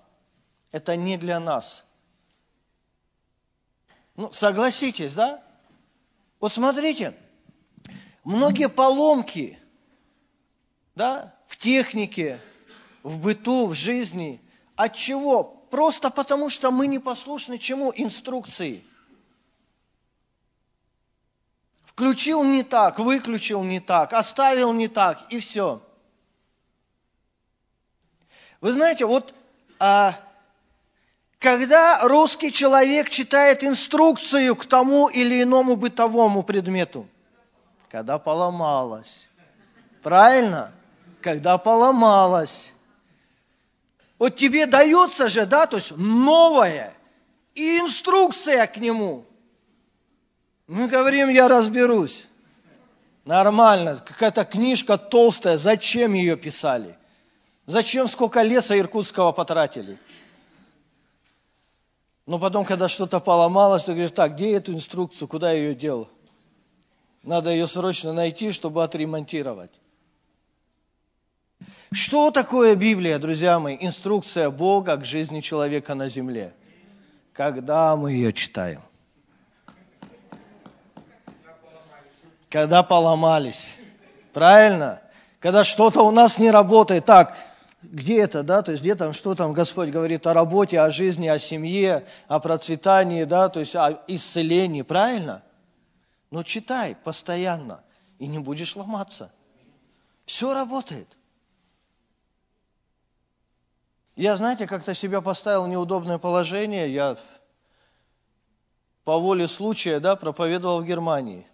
это 0.73 0.97
не 0.97 1.17
для 1.17 1.39
нас. 1.39 1.85
Ну, 4.17 4.33
согласитесь, 4.33 5.15
да? 5.15 5.41
Вот 6.41 6.53
смотрите, 6.53 7.17
многие 8.25 8.69
поломки, 8.69 9.57
да, 10.97 11.33
в 11.47 11.57
технике, 11.57 12.41
в 13.05 13.21
быту, 13.21 13.69
в 13.69 13.75
жизни. 13.75 14.43
От 14.75 14.97
чего? 14.97 15.60
Просто 15.71 16.11
потому, 16.11 16.49
что 16.49 16.71
мы 16.71 16.87
не 16.87 16.99
послушны 16.99 17.59
чему? 17.59 17.93
Инструкции. 17.95 18.85
Включил 21.85 22.43
не 22.43 22.63
так, 22.63 22.99
выключил 22.99 23.63
не 23.63 23.81
так, 23.81 24.13
оставил 24.13 24.73
не 24.73 24.89
так, 24.89 25.27
и 25.31 25.39
все. 25.39 25.83
Вы 28.61 28.73
знаете, 28.73 29.07
вот 29.07 29.35
а, 29.79 30.15
когда 31.39 32.01
русский 32.03 32.53
человек 32.53 33.11
читает 33.11 33.65
инструкцию 33.65 34.57
к 34.57 34.67
тому 34.67 35.09
или 35.09 35.43
иному 35.43 35.77
бытовому 35.77 36.43
предмету, 36.43 37.07
когда 37.89 38.19
поломалось, 38.19 39.29
правильно? 40.03 40.73
когда 41.21 41.59
поломалась. 41.59 42.73
Вот 44.21 44.37
тебе 44.37 44.67
дается 44.67 45.31
же, 45.31 45.47
да, 45.47 45.67
то 45.67 45.79
есть 45.79 45.93
новое, 45.97 46.93
и 47.55 47.79
инструкция 47.79 48.67
к 48.67 48.77
нему. 48.77 49.25
Мы 50.67 50.89
говорим, 50.89 51.31
я 51.31 51.49
разберусь. 51.49 52.27
Нормально, 53.25 53.97
какая-то 53.97 54.45
книжка 54.45 54.99
толстая, 54.99 55.57
зачем 55.57 56.13
ее 56.13 56.37
писали? 56.37 56.99
Зачем 57.65 58.07
сколько 58.09 58.43
леса 58.43 58.79
иркутского 58.79 59.33
потратили? 59.33 59.97
Но 62.27 62.39
потом, 62.39 62.67
когда 62.67 62.89
что-то 62.89 63.21
поломалось, 63.21 63.85
ты 63.85 63.93
говоришь, 63.93 64.11
так, 64.11 64.35
где 64.35 64.55
эту 64.55 64.75
инструкцию, 64.75 65.29
куда 65.29 65.53
я 65.53 65.59
ее 65.61 65.75
делал? 65.75 66.11
Надо 67.23 67.51
ее 67.51 67.67
срочно 67.67 68.13
найти, 68.13 68.53
чтобы 68.53 68.85
отремонтировать. 68.85 69.71
Что 71.93 72.31
такое 72.31 72.77
Библия, 72.77 73.19
друзья 73.19 73.59
мои? 73.59 73.77
Инструкция 73.81 74.49
Бога 74.51 74.97
к 74.97 75.05
жизни 75.05 75.41
человека 75.41 75.97
на 75.97 76.09
земле. 76.09 76.55
Когда 77.33 77.97
мы 77.97 78.13
ее 78.13 78.33
читаем? 78.33 78.81
Когда 82.49 82.85
поломались. 82.85 83.75
Правильно? 84.33 85.03
Когда 85.41 85.65
что-то 85.65 86.03
у 86.03 86.13
нас 86.13 86.39
не 86.39 86.53
работает. 86.53 87.07
Так, 87.07 87.37
где 87.83 88.21
это, 88.21 88.45
да, 88.45 88.63
то 88.63 88.71
есть 88.71 88.85
где 88.85 88.95
там, 88.95 89.13
что 89.13 89.35
там 89.35 89.53
Господь 89.53 89.89
говорит 89.89 90.29
о 90.29 90.35
работе, 90.35 90.79
о 90.81 90.91
жизни, 90.91 91.27
о 91.27 91.41
семье, 91.41 92.05
о 92.29 92.39
процветании, 92.39 93.25
да, 93.25 93.49
то 93.49 93.59
есть 93.59 93.75
о 93.75 94.01
исцелении, 94.07 94.83
правильно? 94.83 95.43
Но 96.31 96.45
читай 96.45 96.95
постоянно, 97.03 97.81
и 98.21 98.29
не 98.29 98.39
будешь 98.39 98.77
ломаться. 98.77 99.33
Все 100.25 100.55
работает. 100.55 101.09
Я, 104.21 104.37
знаете, 104.37 104.67
как-то 104.67 104.93
себя 104.95 105.23
поставил 105.23 105.65
в 105.65 105.69
неудобное 105.69 106.19
положение. 106.19 106.93
Я 106.93 107.17
по 109.03 109.19
воле 109.19 109.49
случая 109.49 109.99
да, 109.99 110.15
проповедовал 110.15 110.83
в 110.83 110.85
Германии. 110.85 111.47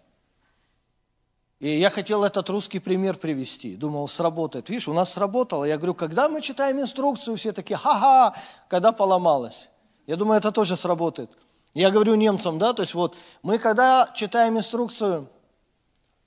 И 1.61 1.78
я 1.78 1.90
хотел 1.90 2.25
этот 2.25 2.50
русский 2.50 2.80
пример 2.80 3.18
привести. 3.18 3.76
Думал, 3.76 4.08
сработает. 4.08 4.68
Видишь, 4.68 4.88
у 4.88 4.92
нас 4.92 5.12
сработало. 5.12 5.64
Я 5.64 5.76
говорю, 5.76 5.94
когда 5.94 6.28
мы 6.28 6.42
читаем 6.42 6.80
инструкцию, 6.80 7.37
все 7.37 7.52
такие, 7.52 7.76
ха-ха, 7.76 8.35
когда 8.66 8.90
поломалось. 8.90 9.68
Я 10.08 10.16
думаю, 10.16 10.38
это 10.38 10.50
тоже 10.50 10.75
сработает. 10.75 11.30
Я 11.73 11.92
говорю 11.92 12.16
немцам, 12.16 12.58
да, 12.58 12.73
то 12.73 12.82
есть 12.82 12.94
вот, 12.94 13.14
мы 13.44 13.58
когда 13.58 14.11
читаем 14.16 14.58
инструкцию, 14.58 15.28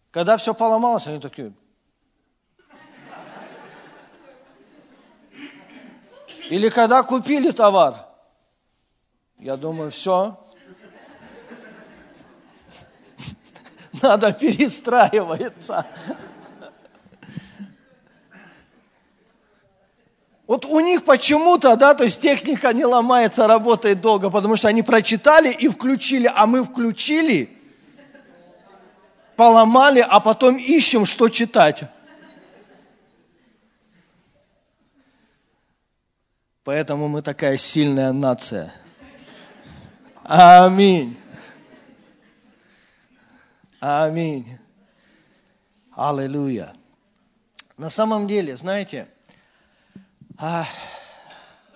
когда 0.10 0.38
все 0.38 0.54
поломалось, 0.54 1.06
они 1.06 1.20
такие, 1.20 1.52
Или 6.50 6.70
когда 6.70 7.04
купили 7.04 7.52
товар. 7.52 8.08
Я 9.38 9.56
думаю, 9.56 9.92
все. 9.92 10.38
Надо 14.02 14.34
перестраиваться. 14.34 15.86
Вот 20.48 20.66
у 20.66 20.80
них 20.80 21.06
почему-то, 21.06 21.76
да, 21.76 21.94
то 21.94 22.04
есть 22.06 22.20
техника 22.20 22.74
не 22.74 22.84
ломается, 22.84 23.46
работает 23.46 24.02
долго, 24.02 24.32
потому 24.32 24.56
что 24.56 24.68
они 24.68 24.82
прочитали 24.82 25.52
и 25.52 25.68
включили, 25.68 26.32
а 26.36 26.48
мы 26.48 26.64
включили, 26.64 27.56
поломали, 29.36 30.00
а 30.00 30.20
потом 30.20 30.58
ищем, 30.58 31.06
что 31.06 31.30
читать. 31.30 31.84
Поэтому 36.70 37.08
мы 37.08 37.24
такая 37.24 37.58
сильная 37.58 38.12
нация. 38.12 38.72
Аминь. 40.22 41.20
Аминь. 43.80 44.60
Аллилуйя. 45.96 46.76
На 47.76 47.90
самом 47.90 48.28
деле, 48.28 48.56
знаете, 48.56 49.08
а, 50.38 50.64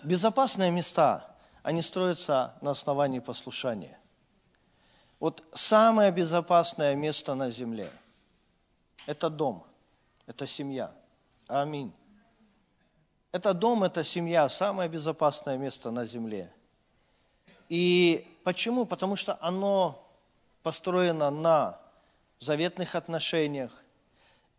безопасные 0.03 0.69
места, 0.69 1.25
они 1.63 1.81
строятся 1.81 2.53
на 2.61 2.69
основании 2.69 3.17
послушания. 3.17 3.97
Вот 5.19 5.43
самое 5.55 6.11
безопасное 6.11 6.93
место 6.93 7.33
на 7.33 7.49
земле– 7.49 7.89
это 9.07 9.31
дом, 9.31 9.65
это 10.27 10.45
семья. 10.45 10.91
Аминь. 11.47 11.91
Это 13.33 13.55
дом, 13.55 13.83
это 13.83 14.03
семья, 14.03 14.47
самое 14.47 14.87
безопасное 14.87 15.57
место 15.57 15.89
на 15.89 16.05
земле. 16.05 16.53
И 17.67 18.27
почему? 18.43 18.85
Потому 18.85 19.15
что 19.15 19.39
оно 19.41 20.07
построено 20.61 21.31
на 21.31 21.79
заветных 22.39 22.93
отношениях. 22.93 23.83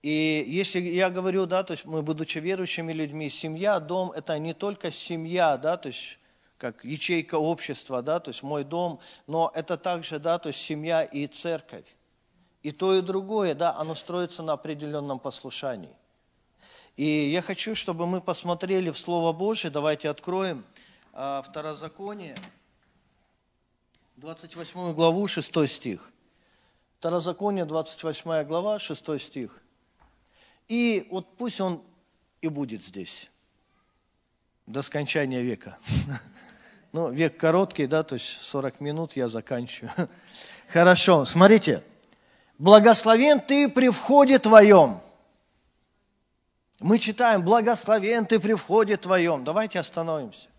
И 0.03 0.45
если 0.49 0.81
я 0.81 1.09
говорю, 1.09 1.47
да, 1.47 1.63
то 1.63 1.71
есть 1.71 1.85
мы, 1.85 2.03
будучи 2.03 2.39
верующими 2.39 2.93
людьми, 2.93 3.31
семья, 3.31 3.79
дом– 3.79 4.11
это 4.17 4.37
не 4.41 4.55
только 4.55 4.91
семья, 4.91 5.57
да, 5.57 5.77
то 5.77 5.87
есть 5.87 6.19
как 6.59 6.85
ячейка 6.85 7.37
общества, 7.37 8.03
да, 8.03 8.19
то 8.19 8.31
есть 8.31 8.43
мой 8.43 8.65
дом, 8.65 8.99
но 9.29 9.53
это 9.55 9.77
также, 9.77 10.19
да, 10.19 10.41
то 10.41 10.49
есть 10.49 10.61
семья 10.61 11.05
и 11.05 11.29
церковь. 11.29 11.87
И 12.65 12.73
то, 12.73 12.93
и 12.93 13.03
другое, 13.03 13.55
да, 13.55 13.77
оно 13.77 13.95
строится 13.95 14.43
на 14.43 14.55
определенном 14.55 15.21
послушании. 15.21 15.95
И 16.97 17.05
я 17.05 17.43
хочу, 17.43 17.75
чтобы 17.75 18.07
мы 18.07 18.21
посмотрели 18.21 18.91
в 18.91 18.99
Слово 18.99 19.33
Божье. 19.33 19.69
Давайте 19.69 20.09
откроем 20.09 20.65
а, 21.13 21.43
Второзаконие, 21.43 22.37
28 24.17 24.95
главу, 24.95 25.27
6 25.27 25.69
стих. 25.69 26.13
Второзаконие, 26.99 27.65
28 27.65 28.45
глава, 28.45 28.79
6 28.79 29.21
стих. 29.21 29.61
И 30.69 31.09
вот 31.11 31.37
пусть 31.37 31.61
он 31.61 31.83
и 32.41 32.49
будет 32.49 32.85
здесь 32.85 33.29
до 34.67 34.83
скончания 34.83 35.43
века. 35.43 35.79
Ну, 36.93 37.11
век 37.11 37.37
короткий, 37.37 37.89
да, 37.89 38.05
то 38.05 38.15
есть 38.15 38.41
40 38.41 38.81
минут 38.81 39.17
я 39.17 39.29
заканчиваю. 39.29 39.91
Хорошо, 40.69 41.25
смотрите. 41.25 41.83
Благословен 42.57 43.41
ты 43.41 43.69
при 43.69 43.89
входе 43.89 44.39
твоем 44.39 45.01
мы 46.85 46.99
читаем, 46.99 47.43
благословен 47.43 48.27
ты 48.27 48.39
при 48.39 48.53
входе 48.53 48.99
твоем. 48.99 49.43
Давайте 49.43 49.79
остановимся. 49.79 50.51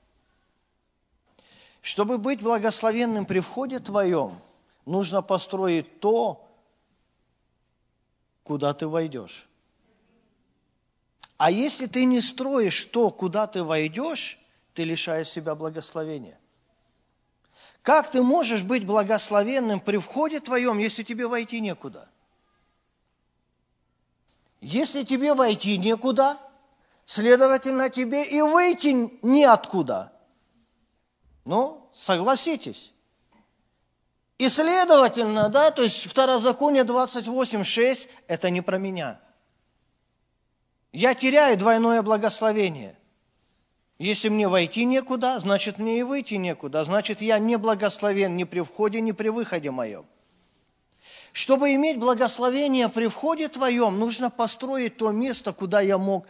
Чтобы 1.83 2.17
быть 2.17 2.41
благословенным 2.41 3.27
при 3.27 3.41
входе 3.41 3.77
твоем, 3.77 4.41
нужно 4.87 5.21
построить 5.21 5.99
то, 5.99 6.49
куда 8.41 8.73
ты 8.73 8.87
войдешь. 8.87 9.47
А 11.37 11.51
если 11.51 11.85
ты 11.85 12.05
не 12.05 12.21
строишь 12.21 12.85
то, 12.85 13.11
куда 13.11 13.45
ты 13.45 13.61
войдешь, 13.61 14.39
ты 14.73 14.83
лишаешь 14.83 15.29
себя 15.29 15.53
благословения. 15.53 16.39
Как 17.83 18.09
ты 18.09 18.23
можешь 18.23 18.63
быть 18.63 18.83
благословенным 18.83 19.79
при 19.79 19.97
входе 19.97 20.39
твоем, 20.39 20.79
если 20.79 21.03
тебе 21.03 21.27
войти 21.27 21.59
некуда? 21.59 22.09
Если 24.65 25.03
тебе 25.03 25.35
войти 25.35 25.77
некуда, 25.77 26.39
следовательно, 27.05 27.91
тебе 27.91 28.25
и 28.25 28.41
выйти 28.41 29.11
неоткуда. 29.23 30.11
Ну, 31.45 31.87
согласитесь. 31.93 32.91
И 34.39 34.49
следовательно, 34.49 35.49
да, 35.49 35.69
то 35.69 35.83
есть 35.83 36.07
Второзаконие 36.07 36.83
28.6– 36.83 38.09
это 38.27 38.49
не 38.49 38.61
про 38.61 38.79
меня. 38.79 39.21
Я 40.91 41.13
теряю 41.13 41.59
двойное 41.59 42.01
благословение. 42.01 42.97
Если 43.99 44.29
мне 44.29 44.47
войти 44.47 44.83
некуда, 44.85 45.39
значит 45.39 45.77
мне 45.77 45.99
и 45.99 46.01
выйти 46.01 46.33
некуда. 46.33 46.83
Значит, 46.85 47.21
я 47.21 47.37
не 47.37 47.57
благословен 47.57 48.35
ни 48.35 48.45
при 48.45 48.61
входе, 48.61 48.99
ни 48.99 49.11
при 49.11 49.29
выходе 49.29 49.69
моем. 49.69 50.07
Чтобы 51.35 51.73
иметь 51.73 51.99
благословение 51.99 52.87
при 52.87 53.07
входе 53.07 53.49
твоем, 53.49 53.99
нужно 53.99 54.29
построить 54.29 54.95
то 54.95 55.11
место, 55.11 55.51
куда 55.51 55.81
я 55.81 55.97
мог 55.97 56.25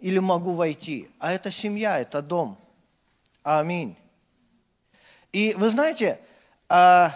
или 0.00 0.18
могу 0.18 0.50
войти. 0.50 1.08
А 1.20 1.32
это 1.32 1.52
семья, 1.52 2.00
это 2.00 2.22
дом. 2.22 2.58
Аминь. 3.44 3.96
И 5.30 5.54
вы 5.54 5.70
знаете, 5.70 6.20
а, 6.68 7.14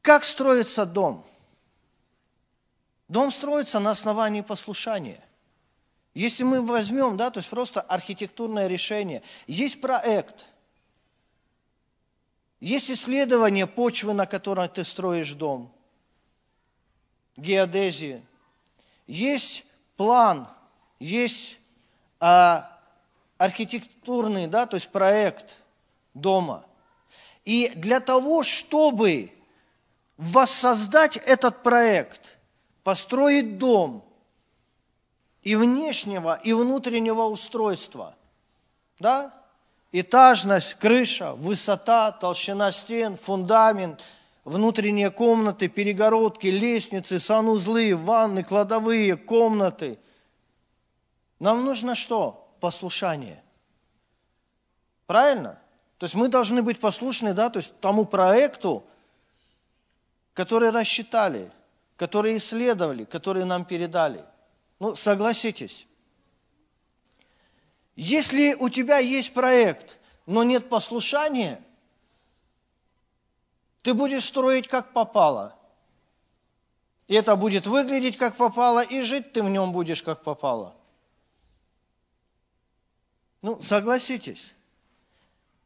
как 0.00 0.24
строится 0.24 0.86
дом? 0.86 1.22
Дом 3.08 3.30
строится 3.30 3.78
на 3.78 3.90
основании 3.90 4.40
послушания. 4.40 5.22
Если 6.14 6.44
мы 6.44 6.62
возьмем, 6.62 7.18
да, 7.18 7.30
то 7.30 7.40
есть 7.40 7.50
просто 7.50 7.82
архитектурное 7.82 8.68
решение, 8.68 9.22
есть 9.46 9.82
проект, 9.82 10.46
есть 12.58 12.90
исследование 12.90 13.66
почвы, 13.66 14.14
на 14.14 14.24
которой 14.24 14.70
ты 14.70 14.82
строишь 14.82 15.34
дом– 15.34 15.70
геодезии. 17.36 18.24
Есть 19.06 19.64
план, 19.96 20.48
есть 20.98 21.58
а, 22.20 22.78
архитектурный, 23.38 24.46
да, 24.46 24.66
то 24.66 24.76
есть 24.76 24.88
проект 24.90 25.58
дома. 26.14 26.64
И 27.44 27.72
для 27.74 28.00
того, 28.00 28.42
чтобы 28.42 29.32
воссоздать 30.16 31.16
этот 31.16 31.62
проект, 31.62 32.38
построить 32.84 33.58
дом 33.58 34.04
и 35.42 35.56
внешнего, 35.56 36.40
и 36.44 36.52
внутреннего 36.52 37.22
устройства, 37.22 38.14
да, 39.00 39.34
этажность, 39.90 40.74
крыша, 40.74 41.32
высота, 41.34 42.12
толщина 42.12 42.70
стен, 42.70 43.16
фундамент, 43.16 44.00
внутренние 44.44 45.10
комнаты, 45.10 45.68
перегородки, 45.68 46.48
лестницы, 46.48 47.20
санузлы, 47.20 47.96
ванны, 47.96 48.42
кладовые, 48.42 49.16
комнаты. 49.16 49.98
Нам 51.38 51.64
нужно 51.64 51.94
что? 51.94 52.54
Послушание. 52.60 53.42
Правильно? 55.06 55.58
То 55.98 56.04
есть 56.04 56.14
мы 56.14 56.28
должны 56.28 56.62
быть 56.62 56.80
послушны, 56.80 57.34
да, 57.34 57.50
то 57.50 57.58
есть 57.58 57.78
тому 57.80 58.04
проекту, 58.04 58.84
который 60.34 60.70
рассчитали, 60.70 61.50
который 61.96 62.36
исследовали, 62.36 63.04
который 63.04 63.44
нам 63.44 63.64
передали. 63.64 64.24
Ну, 64.80 64.96
согласитесь. 64.96 65.86
Если 67.94 68.54
у 68.54 68.68
тебя 68.68 68.98
есть 68.98 69.32
проект, 69.34 69.98
но 70.26 70.42
нет 70.42 70.68
послушания, 70.68 71.62
ты 73.82 73.94
будешь 73.94 74.24
строить 74.24 74.68
как 74.68 74.92
попало. 74.92 75.56
И 77.08 77.14
это 77.14 77.36
будет 77.36 77.66
выглядеть 77.66 78.16
как 78.16 78.36
попало, 78.36 78.80
и 78.82 79.02
жить 79.02 79.32
ты 79.32 79.42
в 79.42 79.50
нем 79.50 79.72
будешь 79.72 80.02
как 80.02 80.22
попало. 80.22 80.74
Ну, 83.42 83.60
согласитесь. 83.60 84.54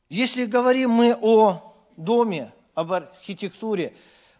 Если 0.09 0.46
говорим 0.46 0.90
мы 0.90 1.16
о 1.20 1.74
доме, 1.96 2.52
об 2.74 2.92
архитектуре, 2.92 3.94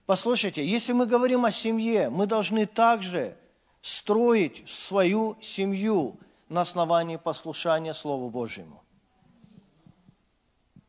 послушайте, 0.07 0.65
если 0.65 0.93
мы 0.93 1.07
говорим 1.07 1.45
о 1.45 1.53
семье, 1.53 2.09
мы 2.09 2.27
должны 2.27 2.67
также 2.67 3.37
строить 3.83 4.69
свою 4.69 5.37
семью 5.41 6.19
на 6.49 6.63
основании 6.63 7.17
послушания 7.17 7.93
Слову 7.93 8.31
Божьему. 8.31 8.83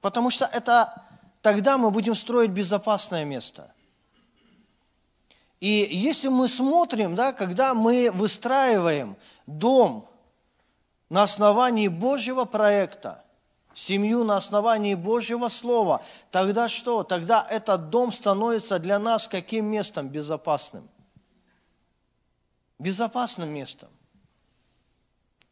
Потому 0.02 0.30
что 0.30 0.46
это 0.46 1.07
тогда 1.42 1.78
мы 1.78 1.92
будем 1.92 2.16
строить 2.16 2.52
безопасное 2.52 3.26
место. 3.26 3.74
И 5.60 5.88
если 5.90 6.28
мы 6.28 6.48
смотрим, 6.48 7.16
да, 7.16 7.34
когда 7.34 7.74
мы 7.74 8.12
выстраиваем 8.12 9.16
дом 9.48 10.08
на 11.10 11.24
основании 11.24 11.88
Божьего 11.88 12.46
проекта, 12.46 13.24
семью 13.74 14.24
на 14.24 14.38
основании 14.38 14.96
Божьего 14.96 15.48
Слова, 15.48 16.04
тогда 16.32 16.68
что? 16.68 17.04
Тогда 17.04 17.46
этот 17.50 17.90
дом 17.90 18.12
становится 18.12 18.78
для 18.78 19.00
нас 19.00 19.28
каким 19.28 19.66
местом 19.66 20.10
безопасным? 20.10 20.88
Безопасным 22.78 23.50
местом. 23.50 23.90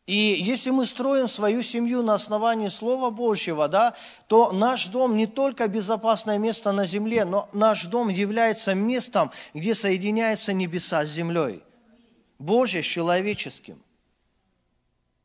И 0.05 0.15
если 0.39 0.69
мы 0.69 0.85
строим 0.85 1.27
свою 1.27 1.63
семью 1.63 2.03
на 2.03 2.13
основании 2.13 2.67
Слова 2.67 3.09
Божьего, 3.09 3.67
да, 3.67 3.95
то 4.27 4.51
наш 4.51 4.87
дом 4.87 5.17
не 5.17 5.25
только 5.25 5.67
безопасное 5.67 6.37
место 6.37 6.71
на 6.71 6.85
земле, 6.85 7.25
но 7.25 7.49
наш 7.53 7.85
дом 7.85 8.09
является 8.09 8.75
местом, 8.75 9.31
где 9.55 9.73
соединяются 9.73 10.53
небеса 10.53 11.05
с 11.05 11.09
землей. 11.09 11.63
Божье 12.37 12.83
с 12.83 12.85
человеческим. 12.85 13.81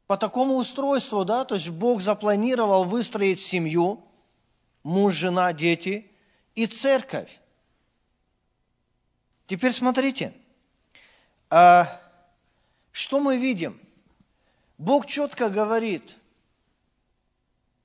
По 0.06 0.16
такому 0.16 0.56
устройству, 0.56 1.26
да, 1.26 1.44
то 1.44 1.56
есть 1.56 1.68
Бог 1.68 2.00
запланировал 2.00 2.84
выстроить 2.84 3.40
семью, 3.40 4.02
муж, 4.82 5.14
жена, 5.14 5.52
дети 5.52 6.10
и 6.54 6.66
церковь. 6.66 7.38
Теперь 9.46 9.72
смотрите, 9.72 10.32
а, 11.50 12.00
что 12.92 13.20
мы 13.20 13.36
видим– 13.36 13.78
Бог 14.80 15.04
четко 15.04 15.50
говорит 15.50 16.16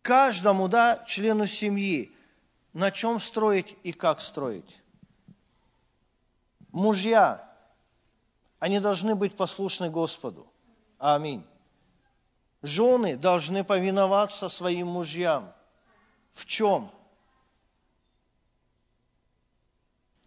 каждому 0.02 0.70
да, 0.70 1.04
члену 1.06 1.46
семьи, 1.46 2.16
на 2.72 2.90
чем 2.90 3.20
строить 3.20 3.76
и 3.84 3.92
как 3.92 4.22
строить. 4.22 4.82
Мужья, 6.72 7.54
они 8.60 8.80
должны 8.80 9.14
быть 9.14 9.36
послушны 9.36 9.90
Господу. 9.90 10.48
Аминь. 10.98 11.46
Жены 12.62 13.18
должны 13.18 13.66
повиноваться 13.66 14.48
своим 14.48 14.88
мужьям. 14.88 15.52
В 16.32 16.46
чем? 16.46 16.90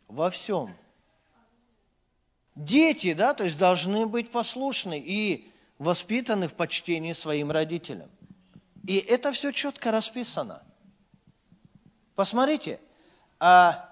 Во 0.06 0.30
всем. 0.30 0.76
Дети, 2.54 3.14
да, 3.14 3.32
то 3.32 3.44
есть 3.44 3.56
должны 3.56 4.04
быть 4.04 4.30
послушны. 4.30 5.02
И 5.02 5.50
воспитаны 5.78 6.48
в 6.48 6.54
почтении 6.54 7.12
своим 7.12 7.50
родителям. 7.50 8.10
И 8.86 8.96
это 8.98 9.32
все 9.32 9.52
четко 9.52 9.90
расписано. 9.90 10.62
Посмотрите, 12.14 12.80
а 13.38 13.88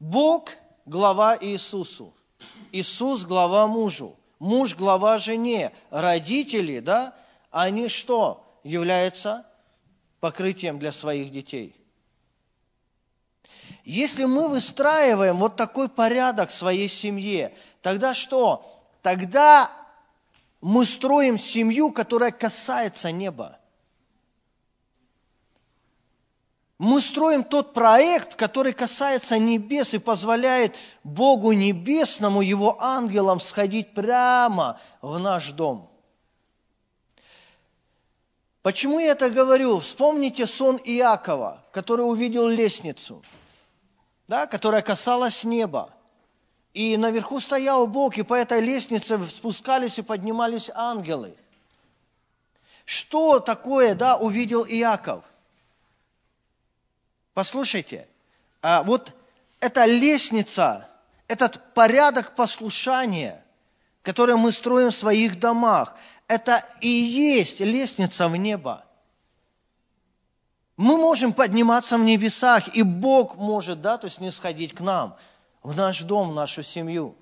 Бог– 0.00 0.50
глава 0.86 1.38
Иисусу, 1.40 2.14
Иисус– 2.72 3.24
глава 3.26 3.66
мужу, 3.66 4.18
муж– 4.38 4.74
глава 4.76 5.18
жене, 5.18 5.72
родители, 5.90 6.80
да, 6.80 7.14
они 7.50 7.88
что? 7.88 8.42
Являются 8.64 9.46
покрытием 10.18 10.78
для 10.78 10.90
своих 10.90 11.30
детей. 11.30 11.76
Если 13.84 14.24
мы 14.24 14.48
выстраиваем 14.48 15.36
вот 15.36 15.54
такой 15.54 15.88
порядок 15.88 16.50
в 16.50 16.54
своей 16.54 16.88
семье, 16.88 17.54
тогда 17.82 18.14
что? 18.14 18.75
Тогда 19.06 19.70
мы 20.60 20.84
строим 20.84 21.38
семью, 21.38 21.92
которая 21.92 22.32
касается 22.32 23.12
неба. 23.12 23.60
Мы 26.78 27.00
строим 27.00 27.44
тот 27.44 27.72
проект, 27.72 28.34
который 28.34 28.72
касается 28.72 29.38
небес 29.38 29.94
и 29.94 29.98
позволяет 29.98 30.74
Богу 31.04 31.52
Небесному, 31.52 32.40
Его 32.42 32.82
ангелам 32.82 33.38
сходить 33.38 33.94
прямо 33.94 34.80
в 35.00 35.20
наш 35.20 35.50
дом. 35.52 35.88
Почему 38.62 38.98
я 38.98 39.12
это 39.12 39.30
говорю? 39.30 39.78
Вспомните 39.78 40.48
сон 40.48 40.80
Иакова, 40.82 41.62
который 41.70 42.02
увидел 42.02 42.48
лестницу, 42.48 43.22
да, 44.26 44.48
которая 44.48 44.82
касалась 44.82 45.44
неба. 45.44 45.95
И 46.76 46.98
наверху 46.98 47.40
стоял 47.40 47.86
Бог, 47.86 48.18
и 48.18 48.22
по 48.22 48.34
этой 48.34 48.60
лестнице 48.60 49.18
спускались 49.24 49.98
и 49.98 50.02
поднимались 50.02 50.70
ангелы. 50.74 51.34
Что 52.84 53.40
такое, 53.40 53.94
да, 53.94 54.18
увидел 54.18 54.66
Иаков? 54.66 55.24
Послушайте, 57.32 58.06
а 58.60 58.82
вот 58.82 59.14
эта 59.58 59.86
лестница, 59.86 60.86
этот 61.28 61.72
порядок 61.72 62.34
послушания, 62.34 63.42
который 64.02 64.36
мы 64.36 64.52
строим 64.52 64.90
в 64.90 64.94
своих 64.94 65.40
домах, 65.40 65.96
это 66.28 66.62
и 66.82 66.88
есть 66.90 67.60
лестница 67.60 68.28
в 68.28 68.36
небо. 68.36 68.84
Мы 70.76 70.98
можем 70.98 71.32
подниматься 71.32 71.96
в 71.96 72.02
небесах, 72.02 72.76
и 72.76 72.82
Бог 72.82 73.36
может, 73.36 73.80
да, 73.80 73.96
то 73.96 74.08
есть 74.08 74.20
не 74.20 74.30
сходить 74.30 74.74
к 74.74 74.82
нам– 74.82 75.16
в 75.66 75.74
наш 75.74 76.02
дом, 76.02 76.30
в 76.30 76.34
нашу 76.34 76.62
семью. 76.62 77.16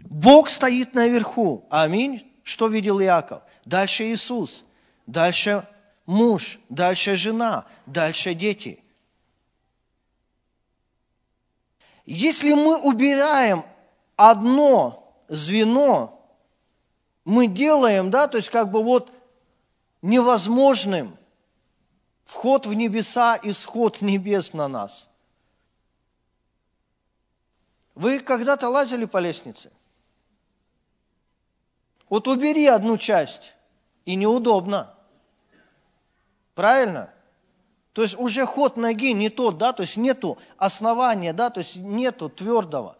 Бог 0.00 0.48
стоит 0.48 0.94
наверху. 0.94 1.66
Аминь. 1.68 2.26
Что 2.42 2.68
видел 2.68 3.02
Иаков? 3.02 3.42
Дальше 3.66 4.04
Иисус, 4.04 4.64
дальше 5.06 5.68
муж, 6.06 6.58
дальше 6.70 7.14
жена, 7.14 7.66
дальше 7.84 8.32
дети. 8.32 8.82
Если 12.06 12.54
мы 12.54 12.80
убираем 12.80 13.62
одно 14.16 15.14
звено, 15.28 16.18
мы 17.26 17.46
делаем, 17.46 18.10
да, 18.10 18.26
то 18.26 18.38
есть 18.38 18.48
как 18.48 18.70
бы 18.70 18.82
вот 18.82 19.12
невозможным 20.00 21.14
вход 22.24 22.64
в 22.64 22.72
небеса, 22.72 23.38
исход 23.42 24.00
небес 24.00 24.54
на 24.54 24.66
нас– 24.66 25.10
вы 27.96 28.20
когда-то 28.20 28.68
лазили 28.68 29.06
по 29.06 29.16
лестнице? 29.16 29.72
Вот 32.08 32.28
убери 32.28 32.66
одну 32.66 32.98
часть, 32.98 33.54
и 34.04 34.14
неудобно. 34.14 34.94
Правильно? 36.54 37.12
То 37.94 38.02
есть 38.02 38.14
уже 38.18 38.44
ход 38.44 38.76
ноги 38.76 39.14
не 39.14 39.30
тот, 39.30 39.56
да, 39.56 39.72
то 39.72 39.82
есть 39.82 39.96
нету 39.96 40.38
основания, 40.58 41.32
да, 41.32 41.48
то 41.48 41.60
есть 41.60 41.76
нету 41.76 42.28
твердого. 42.28 42.98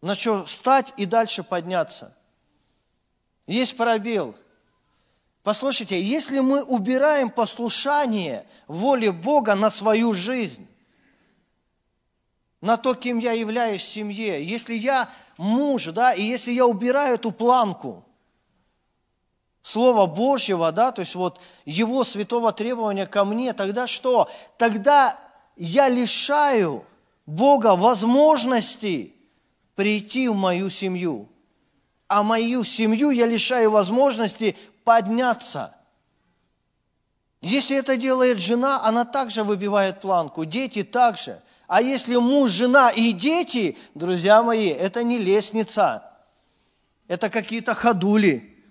На 0.00 0.14
что 0.14 0.46
встать 0.46 0.94
и 0.96 1.04
дальше 1.04 1.42
подняться. 1.42 2.16
Есть 3.46 3.76
пробел. 3.76 4.34
Послушайте, 5.42 6.00
если 6.00 6.40
мы 6.40 6.64
убираем 6.64 7.28
послушание 7.28 8.46
воле 8.66 9.12
Бога 9.12 9.54
на 9.54 9.70
свою 9.70 10.14
жизнь, 10.14 10.66
на 12.66 12.76
то, 12.76 12.94
кем 12.94 13.18
я 13.18 13.30
являюсь 13.30 13.82
в 13.82 13.88
семье. 13.88 14.44
Если 14.44 14.74
я 14.74 15.08
муж, 15.38 15.84
да, 15.86 16.12
и 16.12 16.22
если 16.22 16.50
я 16.50 16.66
убираю 16.66 17.14
эту 17.14 17.30
планку 17.30 18.04
Слова 19.62 20.06
Божьего, 20.06 20.72
да, 20.72 20.90
то 20.90 21.00
есть 21.00 21.14
вот 21.14 21.40
Его 21.64 22.02
святого 22.02 22.52
требования 22.52 23.06
ко 23.06 23.24
мне, 23.24 23.52
тогда 23.52 23.86
что? 23.86 24.28
Тогда 24.58 25.16
я 25.56 25.88
лишаю 25.88 26.84
Бога 27.24 27.76
возможности 27.76 29.14
прийти 29.76 30.28
в 30.28 30.34
мою 30.34 30.68
семью. 30.68 31.28
А 32.08 32.24
мою 32.24 32.64
семью 32.64 33.10
я 33.10 33.26
лишаю 33.26 33.70
возможности 33.70 34.56
подняться. 34.82 35.72
Если 37.42 37.76
это 37.76 37.96
делает 37.96 38.38
жена, 38.38 38.82
она 38.84 39.04
также 39.04 39.44
выбивает 39.44 40.00
планку, 40.00 40.44
дети 40.44 40.82
также. 40.82 41.40
А 41.66 41.82
если 41.82 42.16
муж, 42.16 42.52
жена 42.52 42.90
и 42.90 43.12
дети, 43.12 43.76
друзья 43.94 44.42
мои, 44.42 44.68
это 44.68 45.02
не 45.02 45.18
лестница, 45.18 46.16
это 47.08 47.28
какие-то 47.28 47.74
ходули. 47.74 48.64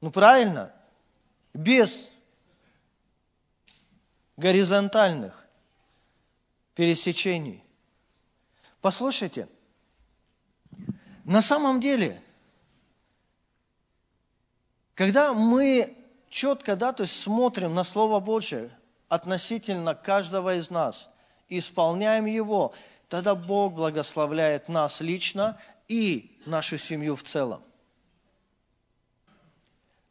Ну 0.00 0.10
правильно? 0.10 0.72
Без 1.54 2.10
горизонтальных 4.36 5.46
пересечений. 6.74 7.62
Послушайте, 8.80 9.48
на 11.24 11.40
самом 11.40 11.80
деле, 11.80 12.20
когда 14.94 15.32
мы 15.34 15.96
четко, 16.28 16.76
да, 16.76 16.92
то 16.92 17.04
есть 17.04 17.20
смотрим 17.20 17.74
на 17.74 17.84
Слово 17.84 18.20
Божье 18.20 18.70
относительно 19.08 19.94
каждого 19.94 20.56
из 20.56 20.70
нас, 20.70 21.10
исполняем 21.48 22.26
его, 22.26 22.74
тогда 23.08 23.34
Бог 23.34 23.74
благословляет 23.74 24.68
нас 24.68 25.00
лично 25.00 25.58
и 25.88 26.40
нашу 26.44 26.78
семью 26.78 27.14
в 27.16 27.22
целом. 27.22 27.62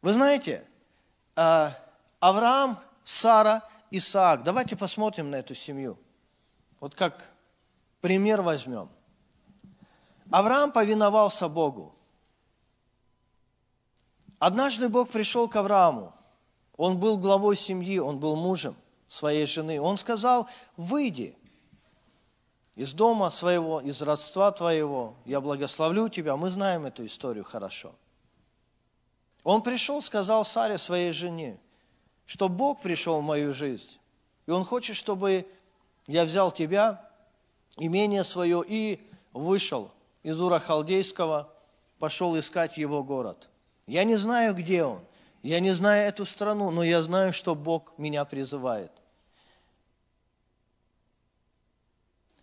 Вы 0.00 0.12
знаете, 0.12 0.64
а, 1.34 1.76
Авраам, 2.20 2.78
Сара, 3.04 3.62
Исаак, 3.90 4.42
давайте 4.42 4.76
посмотрим 4.76 5.30
на 5.30 5.36
эту 5.36 5.54
семью. 5.54 5.98
Вот 6.80 6.94
как 6.94 7.28
пример 8.00 8.42
возьмем. 8.42 8.88
Авраам 10.30 10.72
повиновался 10.72 11.48
Богу. 11.48 11.94
Однажды 14.38 14.88
Бог 14.88 15.10
пришел 15.10 15.48
к 15.48 15.56
Аврааму. 15.56 16.14
Он 16.76 16.98
был 16.98 17.16
главой 17.16 17.56
семьи, 17.56 17.98
он 17.98 18.18
был 18.18 18.36
мужем 18.36 18.76
своей 19.08 19.46
жены. 19.46 19.80
Он 19.80 19.98
сказал, 19.98 20.48
выйди 20.76 21.36
из 22.74 22.92
дома 22.92 23.30
своего, 23.30 23.80
из 23.80 24.02
родства 24.02 24.52
твоего, 24.52 25.14
я 25.24 25.40
благословлю 25.40 26.08
тебя. 26.08 26.36
Мы 26.36 26.50
знаем 26.50 26.84
эту 26.84 27.06
историю 27.06 27.44
хорошо. 27.44 27.94
Он 29.44 29.62
пришел, 29.62 30.02
сказал 30.02 30.44
Саре, 30.44 30.76
своей 30.76 31.12
жене, 31.12 31.58
что 32.26 32.48
Бог 32.48 32.82
пришел 32.82 33.20
в 33.20 33.24
мою 33.24 33.54
жизнь, 33.54 33.98
и 34.46 34.50
Он 34.50 34.64
хочет, 34.64 34.96
чтобы 34.96 35.46
я 36.06 36.24
взял 36.24 36.50
тебя, 36.50 37.08
имение 37.76 38.24
свое, 38.24 38.64
и 38.66 39.00
вышел 39.32 39.92
из 40.22 40.40
Ура 40.40 40.58
Халдейского, 40.58 41.52
пошел 41.98 42.38
искать 42.38 42.76
его 42.76 43.02
город. 43.02 43.48
Я 43.86 44.04
не 44.04 44.16
знаю, 44.16 44.54
где 44.54 44.84
он, 44.84 45.05
я 45.46 45.60
не 45.60 45.70
знаю 45.70 46.08
эту 46.08 46.26
страну, 46.26 46.70
но 46.70 46.82
я 46.82 47.02
знаю, 47.02 47.32
что 47.32 47.54
Бог 47.54 47.96
меня 47.98 48.24
призывает. 48.24 48.90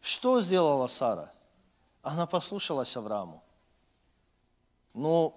Что 0.02 0.42
сделала 0.42 0.88
Сара? 0.88 1.32
Она 2.02 2.26
послушалась 2.26 2.96
Аврааму. 2.96 3.44
Ну, 4.94 5.36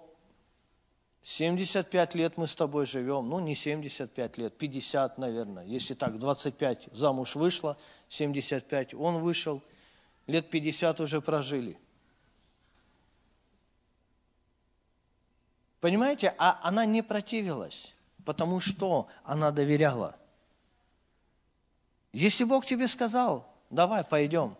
75 1.23 2.15
лет 2.15 2.37
мы 2.37 2.47
с 2.47 2.55
тобой 2.55 2.85
живем, 2.85 3.27
ну 3.27 3.39
не 3.39 3.53
75 3.53 4.37
лет, 4.37 4.57
50, 4.57 5.17
наверное, 5.17 5.65
если 5.65 5.93
так, 5.93 6.17
25 6.17 6.87
замуж 6.93 7.35
вышла, 7.35 7.77
75 8.07 8.93
он 8.93 9.21
вышел, 9.21 9.61
лет 10.25 10.49
50 10.49 11.01
уже 11.01 11.21
прожили. 11.21 11.77
Понимаете, 15.79 16.33
а 16.37 16.59
она 16.63 16.85
не 16.85 17.01
противилась, 17.01 17.93
потому 18.25 18.59
что 18.59 19.07
она 19.23 19.51
доверяла. 19.51 20.15
Если 22.13 22.43
Бог 22.43 22.65
тебе 22.65 22.87
сказал, 22.87 23.47
давай, 23.69 24.03
пойдем. 24.03 24.55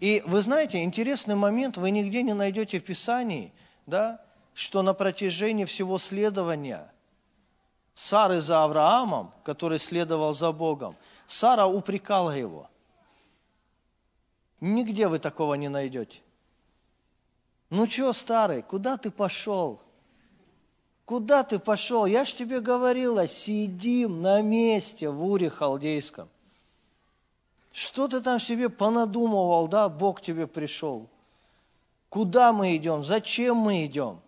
И 0.00 0.22
вы 0.26 0.42
знаете, 0.42 0.82
интересный 0.82 1.34
момент 1.34 1.76
вы 1.76 1.90
нигде 1.90 2.22
не 2.22 2.34
найдете 2.34 2.80
в 2.80 2.84
Писании, 2.84 3.52
да, 3.86 4.20
что 4.54 4.82
на 4.82 4.94
протяжении 4.94 5.64
всего 5.64 5.98
следования 5.98 6.92
Сары 7.94 8.40
за 8.40 8.62
Авраамом, 8.62 9.32
который 9.42 9.80
следовал 9.80 10.32
за 10.34 10.52
Богом, 10.52 10.96
Сара 11.26 11.66
упрекала 11.66 12.30
его. 12.30 12.70
Нигде 14.60 15.08
вы 15.08 15.18
такого 15.18 15.54
не 15.54 15.68
найдете. 15.68 16.20
Ну 17.70 17.88
что, 17.88 18.12
старый, 18.12 18.62
куда 18.62 18.96
ты 18.96 19.10
пошел? 19.10 19.80
Куда 21.04 21.42
ты 21.42 21.58
пошел? 21.58 22.06
Я 22.06 22.24
ж 22.24 22.32
тебе 22.32 22.60
говорила, 22.60 23.26
сидим 23.26 24.22
на 24.22 24.42
месте 24.42 25.08
в 25.08 25.24
Уре 25.24 25.50
Халдейском. 25.50 26.28
Что 27.72 28.08
ты 28.08 28.20
там 28.20 28.40
себе 28.40 28.68
понадумывал, 28.68 29.68
да, 29.68 29.88
Бог 29.88 30.20
тебе 30.20 30.46
пришел? 30.46 31.08
Куда 32.08 32.52
мы 32.52 32.76
идем? 32.76 33.04
Зачем 33.04 33.56
мы 33.56 33.84
идем? 33.84 34.20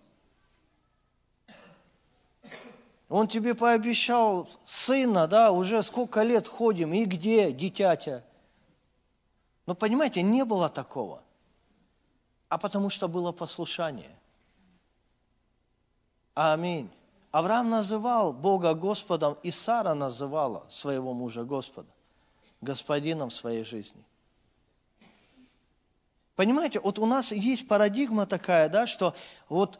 Он 3.09 3.26
тебе 3.26 3.55
пообещал 3.55 4.48
сына, 4.64 5.26
да, 5.26 5.50
уже 5.50 5.83
сколько 5.83 6.22
лет 6.22 6.46
ходим, 6.46 6.94
и 6.94 7.05
где 7.07 7.50
дитятя? 7.50 8.24
Но 9.66 9.74
понимаете, 9.74 10.22
не 10.22 10.44
было 10.44 10.68
такого, 10.68 11.22
а 12.51 12.59
потому 12.59 12.91
что 12.91 13.09
было 13.09 13.33
послушание. 13.33 14.15
Аминь. 16.35 16.91
Авраам 17.31 17.71
называл 17.71 18.33
Бога 18.33 18.75
Господом, 18.75 19.39
и 19.43 19.51
Сара 19.53 19.95
называла 19.95 20.67
своего 20.69 21.15
мужа 21.15 21.45
Господа 21.45 21.89
господином 22.61 23.31
своей 23.31 23.65
жизни. 23.65 24.03
Понимаете, 26.35 26.81
вот 26.81 26.99
у 26.99 27.07
нас 27.07 27.33
есть 27.33 27.69
парадигма 27.69 28.27
такая, 28.27 28.69
да, 28.69 28.87
что 28.87 29.15
вот 29.49 29.79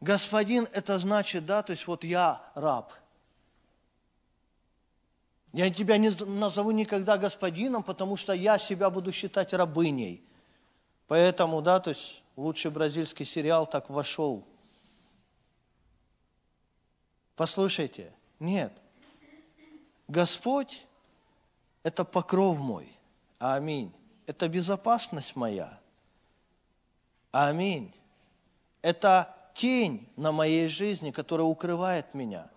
господин 0.00 0.66
это 0.72 0.98
значит, 0.98 1.46
да, 1.46 1.62
то 1.62 1.70
есть 1.70 1.86
вот 1.86 2.02
я 2.02 2.42
раб. 2.54 2.92
Я 5.52 5.72
тебя 5.72 5.98
не 5.98 6.10
назову 6.10 6.72
никогда 6.72 7.16
господином, 7.16 7.82
потому 7.82 8.16
что 8.16 8.32
я 8.32 8.58
себя 8.58 8.90
буду 8.90 9.12
считать 9.12 9.52
рабыней. 9.52 10.24
Поэтому, 11.10 11.60
да, 11.60 11.80
то 11.80 11.90
есть 11.90 12.22
лучший 12.36 12.70
бразильский 12.70 13.26
сериал 13.26 13.66
так 13.66 13.90
вошел. 13.90 14.44
Послушайте, 17.34 18.12
нет. 18.38 18.72
Господь– 20.06 20.86
это 21.82 22.04
покров 22.04 22.58
мой. 22.58 22.88
Аминь. 23.40 23.92
Это 24.28 24.48
безопасность 24.48 25.34
моя. 25.34 25.80
Аминь. 27.32 27.92
Это 28.80 29.34
тень 29.52 30.08
на 30.14 30.30
моей 30.30 30.68
жизни, 30.68 31.10
которая 31.10 31.48
укрывает 31.48 32.14
меня, 32.14 32.48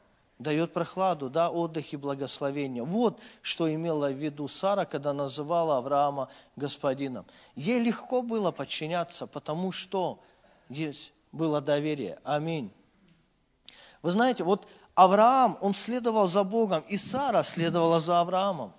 дает 0.43 0.73
прохладу, 0.73 1.29
да, 1.29 1.49
отдых 1.49 1.93
и 1.93 1.97
благословение. 1.97 2.83
Вот 2.83 3.19
что 3.41 3.73
имела 3.73 4.11
в 4.11 4.15
виду 4.15 4.47
Сара, 4.47 4.85
когда 4.85 5.13
называла 5.13 5.77
Авраама 5.77 6.29
господином. 6.55 7.25
Ей 7.55 7.81
легко 7.81 8.21
было 8.21 8.51
подчиняться, 8.51 9.25
потому 9.25 9.71
что 9.71 10.19
здесь 10.69 11.11
было 11.31 11.61
доверие. 11.61 12.19
Аминь. 12.23 12.71
Вы 14.03 14.11
знаете, 14.11 14.43
вот 14.43 14.67
Авраам, 14.93 15.57
он 15.61 15.73
следовал 15.73 16.27
за 16.27 16.43
Богом, 16.43 16.83
и 16.87 16.97
Сара 16.97 17.41
следовала 17.43 17.99
за 17.99 18.19
Авраамом. 18.19 18.73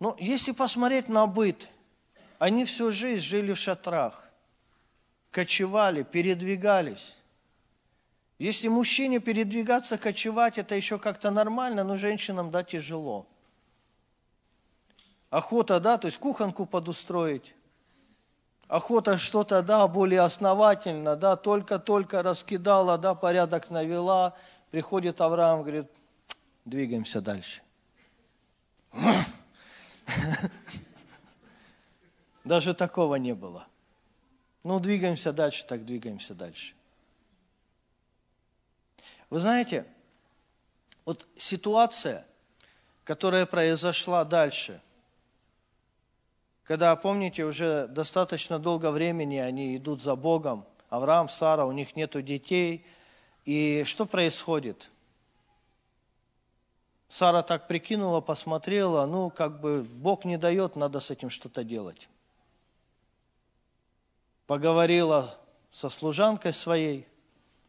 Но 0.00 0.16
если 0.18 0.52
посмотреть 0.52 1.08
на 1.08 1.26
быт, 1.26 1.68
они 2.38 2.64
всю 2.64 2.90
жизнь 2.90 3.22
жили 3.22 3.52
в 3.52 3.58
шатрах, 3.58 4.28
кочевали, 5.30 6.02
передвигались. 6.02 7.17
Если 8.38 8.68
мужчине 8.68 9.18
передвигаться, 9.18 9.98
кочевать, 9.98 10.58
это 10.58 10.76
еще 10.76 10.98
как-то 10.98 11.30
нормально, 11.30 11.82
но 11.82 11.96
женщинам, 11.96 12.50
да, 12.52 12.62
тяжело. 12.62 13.26
Охота, 15.30 15.80
да, 15.80 15.98
то 15.98 16.06
есть 16.06 16.18
кухонку 16.18 16.64
подустроить. 16.64 17.54
Охота 18.68 19.18
что-то, 19.18 19.62
да, 19.62 19.88
более 19.88 20.20
основательно, 20.20 21.16
да, 21.16 21.36
только-только 21.36 22.22
раскидала, 22.22 22.96
да, 22.96 23.14
порядок 23.14 23.70
навела. 23.70 24.36
Приходит 24.70 25.20
Авраам, 25.20 25.62
говорит, 25.62 25.90
двигаемся 26.64 27.20
дальше. 27.20 27.62
Даже 32.44 32.72
такого 32.72 33.16
не 33.16 33.34
было. 33.34 33.66
Ну, 34.62 34.78
двигаемся 34.80 35.32
дальше, 35.32 35.66
так 35.66 35.84
двигаемся 35.84 36.34
дальше. 36.34 36.77
Вы 39.30 39.40
знаете, 39.40 39.86
вот 41.04 41.26
ситуация, 41.36 42.26
которая 43.04 43.46
произошла 43.46 44.24
дальше, 44.24 44.80
когда, 46.64 46.94
помните, 46.96 47.44
уже 47.44 47.86
достаточно 47.86 48.58
долго 48.58 48.90
времени 48.90 49.36
они 49.36 49.76
идут 49.76 50.02
за 50.02 50.16
Богом, 50.16 50.66
Авраам, 50.90 51.28
Сара, 51.28 51.64
у 51.64 51.72
них 51.72 51.96
нет 51.96 52.22
детей, 52.24 52.84
и 53.44 53.84
что 53.84 54.04
происходит? 54.04 54.90
Сара 57.08 57.42
так 57.42 57.68
прикинула, 57.68 58.20
посмотрела, 58.20 59.06
ну, 59.06 59.30
как 59.30 59.60
бы 59.60 59.82
Бог 59.82 60.26
не 60.26 60.36
дает, 60.36 60.76
надо 60.76 61.00
с 61.00 61.10
этим 61.10 61.30
что-то 61.30 61.64
делать. 61.64 62.08
Поговорила 64.46 65.34
со 65.70 65.88
служанкой 65.88 66.52
своей, 66.52 67.06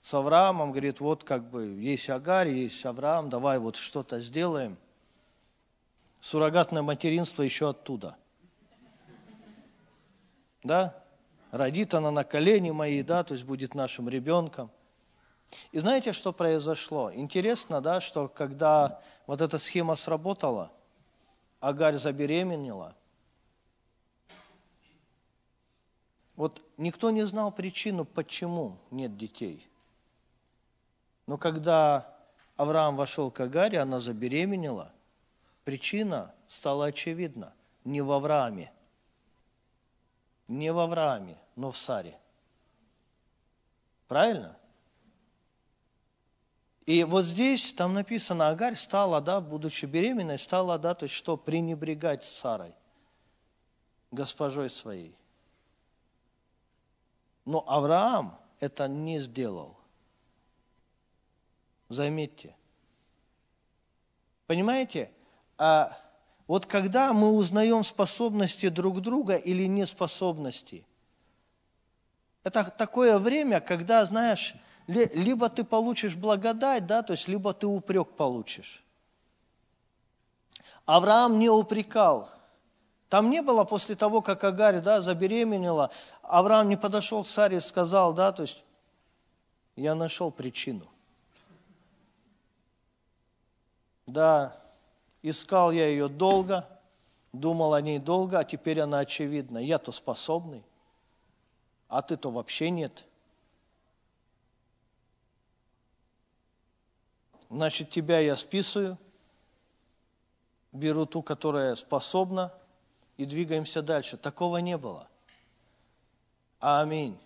с 0.01 0.13
Авраамом, 0.13 0.71
говорит, 0.71 0.99
вот 0.99 1.23
как 1.23 1.49
бы 1.49 1.65
есть 1.65 2.09
Агарь, 2.09 2.49
есть 2.49 2.85
Авраам, 2.85 3.29
давай 3.29 3.59
вот 3.59 3.75
что-то 3.75 4.21
сделаем. 4.21 4.77
Суррогатное 6.21 6.81
материнство 6.81 7.43
еще 7.43 7.69
оттуда. 7.69 8.17
Да? 10.63 11.03
Родит 11.51 11.93
она 11.93 12.11
на 12.11 12.23
колени 12.23 12.71
мои, 12.71 13.01
да, 13.01 13.23
то 13.23 13.33
есть 13.33 13.45
будет 13.45 13.73
нашим 13.73 14.07
ребенком. 14.07 14.69
И 15.71 15.79
знаете, 15.79 16.13
что 16.13 16.31
произошло? 16.31 17.11
Интересно, 17.11 17.81
да, 17.81 18.01
что 18.01 18.27
когда 18.27 19.01
вот 19.25 19.41
эта 19.41 19.57
схема 19.57 19.95
сработала, 19.95 20.71
Агарь 21.59 21.95
забеременела, 21.95 22.95
вот 26.35 26.61
никто 26.77 27.09
не 27.09 27.23
знал 27.23 27.51
причину, 27.51 28.05
почему 28.05 28.77
нет 28.91 29.17
детей. 29.17 29.68
Но 31.29 31.37
когда 31.37 32.11
Авраам 32.57 32.95
вошел 32.95 33.29
к 33.29 33.39
Агаре, 33.39 33.79
она 33.79 33.99
забеременела, 33.99 34.91
причина 35.63 36.33
стала 36.47 36.85
очевидна. 36.85 37.53
Не 37.83 38.01
в 38.01 38.11
Аврааме. 38.11 38.73
Не 40.47 40.73
в 40.73 40.79
Аврааме, 40.79 41.37
но 41.55 41.69
в 41.69 41.77
Саре. 41.77 42.17
Правильно? 44.07 44.57
И 46.87 47.03
вот 47.03 47.25
здесь, 47.25 47.73
там 47.73 47.93
написано, 47.93 48.49
Агарь 48.49 48.75
стала, 48.75 49.21
да, 49.21 49.39
будучи 49.39 49.85
беременной, 49.85 50.39
стала, 50.39 50.79
да, 50.79 50.95
то 50.95 51.03
есть 51.03 51.13
что, 51.13 51.37
пренебрегать 51.37 52.23
Сарой, 52.23 52.73
госпожой 54.09 54.71
своей. 54.71 55.15
Но 57.45 57.63
Авраам 57.67 58.35
это 58.59 58.87
не 58.87 59.19
сделал. 59.19 59.78
Заметьте. 61.89 62.55
Понимаете? 64.45 65.11
А 65.57 65.97
вот 66.47 66.67
когда 66.67 67.13
мы 67.13 67.31
узнаем 67.31 67.83
способности 67.83 68.69
друг 68.69 69.01
друга 69.01 69.35
или 69.35 69.65
неспособности, 69.65 70.85
это 72.43 72.63
такое 72.63 73.17
время, 73.17 73.59
когда, 73.59 74.05
знаешь, 74.05 74.55
либо 74.87 75.49
ты 75.49 75.63
получишь 75.63 76.15
благодать, 76.15 76.87
да, 76.87 77.01
то 77.03 77.13
есть 77.13 77.27
либо 77.27 77.53
ты 77.53 77.67
упрек 77.67 78.15
получишь. 78.15 78.83
Авраам 80.85 81.37
не 81.37 81.49
упрекал. 81.49 82.29
Там 83.09 83.29
не 83.29 83.41
было 83.41 83.63
после 83.63 83.95
того, 83.95 84.21
как 84.21 84.43
Агарь 84.43 84.81
да, 84.81 85.01
забеременела, 85.01 85.91
Авраам 86.21 86.69
не 86.69 86.77
подошел 86.77 87.23
к 87.23 87.27
Саре 87.27 87.57
и 87.57 87.61
сказал, 87.61 88.13
да, 88.13 88.31
то 88.31 88.43
есть 88.43 88.63
я 89.75 89.95
нашел 89.95 90.31
причину– 90.31 90.87
Да, 94.09 94.59
искал 95.21 95.71
я 95.71 95.87
ее 95.87 96.07
долго, 96.07 96.67
думал 97.31 97.75
о 97.75 97.81
ней 97.81 97.99
долго, 97.99 98.39
а 98.39 98.43
теперь 98.43 98.79
она 98.79 98.99
очевидна. 98.99 99.59
Я-то 99.59 99.91
способный, 99.91 100.65
а 101.87 102.01
ты-то 102.01 102.31
вообще 102.31 102.71
нет. 102.71 103.05
Значит, 107.51 107.91
тебя 107.91 108.19
я 108.19 108.35
списываю, 108.35 108.97
беру 110.71 111.05
ту, 111.05 111.21
которая 111.21 111.75
способна, 111.75 112.51
и 113.17 113.25
двигаемся 113.25 113.83
дальше. 113.83 114.17
Такого 114.17 114.57
не 114.57 114.77
было. 114.77 115.07
Аминь. 116.59 117.19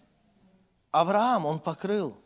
Авраам, 0.91 1.45
он 1.45 1.59
покрыл 1.59 2.17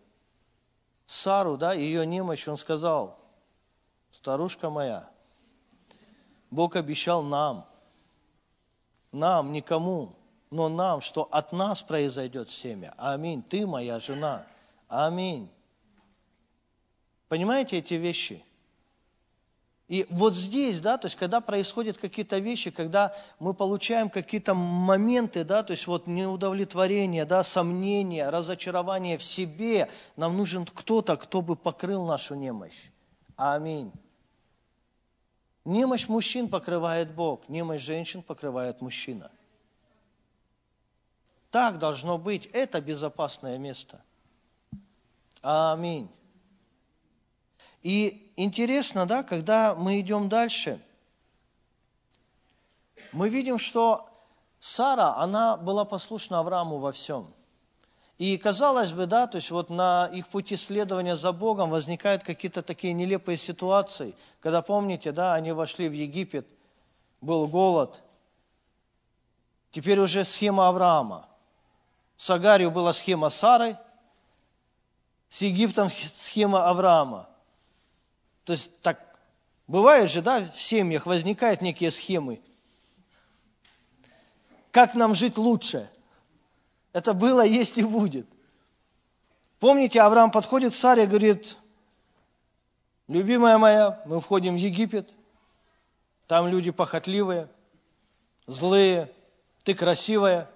Сару, 1.05 1.57
да, 1.57 1.73
ее 1.73 2.07
немощь, 2.07 2.47
он 2.47 2.57
сказал– 2.57 3.19
старушка 4.27 4.69
моя, 4.69 5.07
Бог 6.51 6.75
обещал 6.75 7.23
нам, 7.23 7.65
нам, 9.13 9.53
никому, 9.53 10.17
но 10.51 10.67
нам, 10.67 10.99
что 10.99 11.29
от 11.31 11.53
нас 11.53 11.81
произойдет 11.81 12.49
семя. 12.49 12.93
Аминь. 12.97 13.41
Ты 13.41 13.65
моя 13.65 14.01
жена. 14.01 14.45
Аминь. 14.89 15.49
Понимаете 17.29 17.77
эти 17.77 17.93
вещи? 17.93 18.43
И 19.87 20.05
вот 20.09 20.35
здесь, 20.35 20.81
да, 20.81 20.97
то 20.97 21.05
есть 21.05 21.15
когда 21.15 21.39
происходят 21.39 21.97
какие-то 21.97 22.39
вещи, 22.39 22.69
когда 22.69 23.15
мы 23.39 23.53
получаем 23.53 24.09
какие-то 24.09 24.53
моменты, 24.53 25.45
да, 25.45 25.63
то 25.63 25.71
есть 25.71 25.87
вот 25.87 26.05
неудовлетворение, 26.05 27.23
да, 27.23 27.43
сомнения, 27.45 28.29
разочарование 28.29 29.17
в 29.17 29.23
себе, 29.23 29.87
нам 30.17 30.35
нужен 30.35 30.65
кто-то, 30.65 31.15
кто 31.15 31.41
бы 31.41 31.55
покрыл 31.55 32.05
нашу 32.05 32.35
немощь. 32.35 32.89
Аминь. 33.37 33.93
Немощь 35.67 36.07
мужчин 36.07 36.47
покрывает 36.47 37.13
Бог, 37.13 37.49
немощь 37.49 37.81
женщин 37.81 38.23
покрывает 38.23 38.79
мужчина. 38.79 39.29
Так 41.51 41.77
должно 41.77 42.17
быть. 42.17 42.45
Это 42.53 42.79
безопасное 42.79 43.57
место. 43.57 44.01
Аминь. 45.41 46.09
И 47.83 48.31
интересно, 48.37 49.05
да, 49.05 49.23
когда 49.23 49.75
мы 49.75 49.99
идем 49.99 50.29
дальше, 50.29 50.81
мы 53.11 53.27
видим, 53.27 53.59
что 53.59 54.09
Сара, 54.61 55.17
она 55.17 55.57
была 55.57 55.83
послушна 55.83 56.39
Аврааму 56.39 56.77
во 56.77 56.93
всем. 56.93 57.33
И 58.17 58.35
казалось 58.37 58.93
бы, 58.93 59.05
да, 59.05 59.27
то 59.27 59.35
есть 59.35 59.51
вот 59.51 59.69
на 59.69 60.09
их 60.11 60.27
пути 60.27 60.55
следования 60.55 61.15
за 61.15 61.31
Богом 61.31 61.69
возникают 61.69 62.23
какие-то 62.23 62.63
такие 62.63 62.93
нелепые 62.93 63.37
ситуации, 63.37 64.15
когда, 64.39 64.63
помните, 64.63 65.11
да, 65.11 65.35
они 65.35 65.51
вошли 65.51 65.87
в 65.87 65.93
Египет, 65.93 66.47
был 67.21 67.47
голод. 67.47 68.01
Теперь 69.71 69.99
уже 69.99 70.23
схема 70.23 70.67
Авраама. 70.67 71.27
С 72.17 72.27
Агарью 72.31 72.71
была 72.71 72.91
схема 72.93 73.29
Сары, 73.29 73.77
с 75.29 75.43
Египтом 75.43 75.91
схема 75.91 76.67
Авраама. 76.67 77.29
То 78.45 78.53
есть 78.53 78.79
так 78.81 78.99
бывает 79.67 80.09
же, 80.09 80.23
да, 80.23 80.41
в 80.41 80.59
семьях 80.59 81.05
возникают 81.05 81.61
некие 81.61 81.91
схемы. 81.91 82.41
Как 84.71 84.95
нам 84.95 85.13
жить 85.13 85.37
лучше– 85.37 85.87
это 86.93 87.13
было, 87.13 87.45
есть 87.45 87.77
и 87.77 87.83
будет. 87.83 88.27
Помните, 89.59 90.01
Авраам 90.01 90.31
подходит 90.31 90.73
к 90.73 90.75
Саре 90.75 91.03
и 91.03 91.07
говорит, 91.07 91.57
любимая 93.07 93.57
моя, 93.57 94.01
мы 94.05 94.19
входим 94.19 94.55
в 94.55 94.57
Египет, 94.57 95.09
там 96.27 96.47
люди 96.47 96.71
похотливые, 96.71 97.49
злые, 98.45 99.11
ты 99.63 99.73
красивая. 99.73 100.49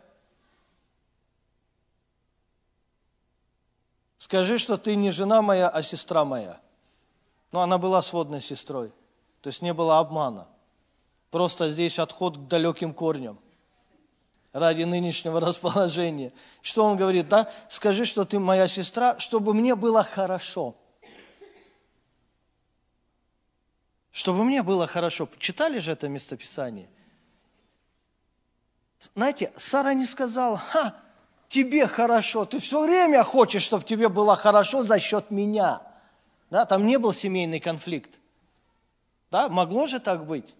Скажи, 4.17 4.57
что 4.57 4.77
ты 4.77 4.95
не 4.95 5.11
жена 5.11 5.41
моя, 5.41 5.67
а 5.67 5.81
сестра 5.81 6.23
моя. 6.25 6.59
Но 7.51 7.61
она 7.61 7.77
была 7.77 8.01
сводной 8.01 8.41
сестрой, 8.41 8.93
то 9.41 9.47
есть 9.47 9.61
не 9.61 9.73
было 9.73 9.99
обмана. 9.99 10.47
Просто 11.31 11.71
здесь 11.71 11.99
отход 11.99 12.37
к 12.37 12.47
далеким 12.47 12.93
корням– 12.93 13.39
ради 14.53 14.83
нынешнего 14.83 15.39
расположения. 15.39 16.33
Что 16.61 16.85
он 16.85 16.97
говорит, 16.97 17.29
да? 17.29 17.51
Скажи, 17.69 18.05
что 18.05 18.25
ты 18.25 18.39
моя 18.39 18.67
сестра, 18.67 19.17
чтобы 19.19 19.53
мне 19.53 19.75
было 19.75 20.03
хорошо. 20.03 20.75
Чтобы 24.11 24.43
мне 24.43 24.61
было 24.61 24.87
хорошо. 24.87 25.29
Читали 25.39 25.79
же 25.79 25.91
это 25.91 26.09
местописание? 26.09 26.89
Знаете, 29.15 29.51
Сара 29.55 29.93
не 29.93 30.05
сказала, 30.05 30.57
ха, 30.57 30.95
тебе 31.47 31.87
хорошо, 31.87 32.45
ты 32.45 32.59
все 32.59 32.83
время 32.83 33.23
хочешь, 33.23 33.63
чтобы 33.63 33.83
тебе 33.83 34.09
было 34.09 34.35
хорошо 34.35 34.83
за 34.83 34.99
счет 34.99 35.31
меня. 35.31 35.81
Да, 36.49 36.65
там 36.65 36.85
не 36.85 36.99
был 36.99 37.13
семейный 37.13 37.59
конфликт. 37.59 38.19
Да, 39.31 39.47
могло 39.47 39.87
же 39.87 39.99
так 39.99 40.25
быть. 40.25 40.53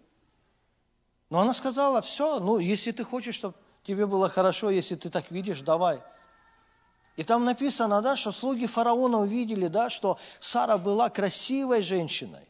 Но 1.30 1.40
она 1.40 1.54
сказала, 1.54 2.02
все, 2.02 2.40
ну, 2.40 2.58
если 2.58 2.92
ты 2.92 3.04
хочешь, 3.04 3.36
чтобы 3.36 3.54
тебе 3.84 4.06
было 4.06 4.30
хорошо, 4.30 4.70
если 4.70 4.96
ты 4.96 5.10
так 5.10 5.32
видишь, 5.32 5.62
давай. 5.62 6.02
И 7.18 7.24
там 7.24 7.46
написано, 7.46 8.02
да, 8.02 8.16
что 8.16 8.32
слуги 8.32 8.68
фараона 8.68 9.20
увидели, 9.20 9.68
да, 9.68 9.90
что 9.90 10.18
Сара 10.40 10.78
была 10.78 11.10
красивой 11.10 11.82
женщиной. 11.82 12.48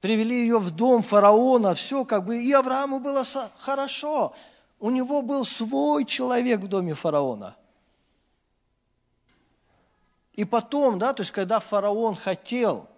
Привели 0.00 0.40
ее 0.40 0.58
в 0.58 0.70
дом 0.70 1.02
фараона, 1.02 1.74
все 1.74 2.04
как 2.04 2.24
бы, 2.24 2.42
и 2.42 2.52
Аврааму 2.52 3.00
было 3.00 3.22
хорошо. 3.58 4.34
У 4.78 4.88
него 4.88 5.20
был 5.20 5.44
свой 5.44 6.06
человек 6.06 6.60
в 6.60 6.68
доме 6.68 6.94
фараона. 6.94 7.54
И 10.32 10.44
потом, 10.46 10.98
да, 10.98 11.12
то 11.12 11.20
есть 11.20 11.32
когда 11.32 11.60
фараон 11.60 12.14
хотел, 12.14 12.88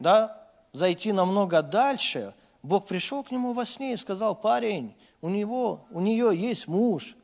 да, 0.00 0.48
зайти 0.72 1.12
намного 1.12 1.62
дальше, 1.62 2.34
Бог 2.64 2.86
пришел 2.86 3.22
к 3.22 3.30
нему 3.30 3.52
во 3.52 3.64
сне 3.64 3.94
и 3.94 3.96
сказал, 3.96 4.34
парень, 4.34 4.96
у 5.20 5.28
него, 5.28 5.86
у 5.90 6.00
нее 6.00 6.30
есть 6.34 6.68
муж. 6.68 7.16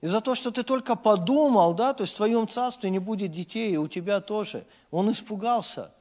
И 0.00 0.06
за 0.06 0.20
то, 0.20 0.34
что 0.34 0.50
ты 0.50 0.62
только 0.62 0.96
подумал, 0.96 1.74
да, 1.74 1.94
то 1.94 2.02
есть 2.02 2.14
в 2.14 2.16
твоем 2.16 2.48
царстве 2.48 2.90
не 2.90 2.98
будет 2.98 3.32
детей, 3.32 3.72
и 3.72 3.76
у 3.76 3.86
тебя 3.86 4.20
тоже. 4.20 4.66
Он 4.90 5.10
испугался. 5.12 5.94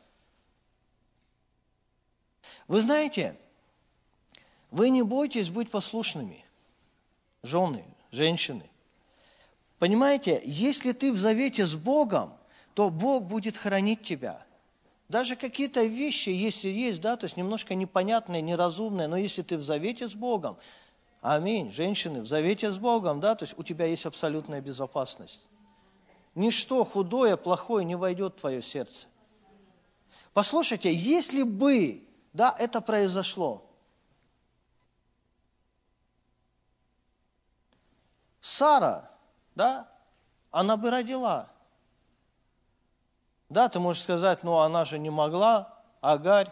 Вы 2.68 2.82
знаете, 2.82 3.38
вы 4.72 4.89
не 4.89 5.04
бойтесь 5.04 5.49
быть 5.49 5.70
послушными, 5.70 6.43
жены, 7.43 7.86
женщины. 8.10 8.70
Понимаете, 9.78 10.41
если 10.45 10.93
ты 10.93 11.12
в 11.12 11.18
завете 11.18 11.66
с 11.68 11.76
Богом, 11.76 12.34
то 12.74 12.89
Бог 12.89 13.24
будет 13.24 13.58
хранить 13.58 14.04
тебя– 14.04 14.45
даже 15.12 15.36
какие-то 15.36 15.84
вещи, 15.84 16.30
если 16.30 16.70
есть, 16.70 17.01
да, 17.01 17.18
то 17.18 17.26
есть 17.26 17.38
немножко 17.38 17.76
непонятные, 17.76 18.41
неразумные, 18.41 19.07
но 19.07 19.18
если 19.18 19.43
ты 19.43 19.57
в 19.57 19.62
завете 19.62 20.07
с 20.07 20.16
Богом, 20.16 20.57
аминь, 21.22 21.70
женщины, 21.72 22.22
в 22.22 22.28
завете 22.28 22.72
с 22.72 22.78
Богом, 22.78 23.20
да, 23.20 23.36
то 23.36 23.43
есть 23.43 23.53
у 23.59 23.64
тебя 23.64 23.86
есть 23.86 24.05
абсолютная 24.05 24.62
безопасность. 24.62 25.41
Ничто 26.34 26.86
худое, 26.86 27.36
плохое 27.36 27.86
не 27.86 27.95
войдет 27.95 28.38
в 28.38 28.39
твое 28.39 28.64
сердце. 28.64 29.07
Послушайте, 30.34 30.91
если 30.93 31.43
бы, 31.43 32.07
да, 32.32 32.55
это 32.57 32.80
произошло, 32.80 33.68
Сара, 38.39 39.12
да, 39.55 39.91
она 40.51 40.78
бы 40.78 40.89
родила– 40.89 41.51
да, 43.52 43.68
ты 43.68 43.80
можешь 43.80 44.04
сказать, 44.04 44.43
ну 44.43 44.60
она 44.60 44.86
же 44.86 44.97
не 44.97 45.10
могла, 45.10 45.78
Агарь. 45.99 46.49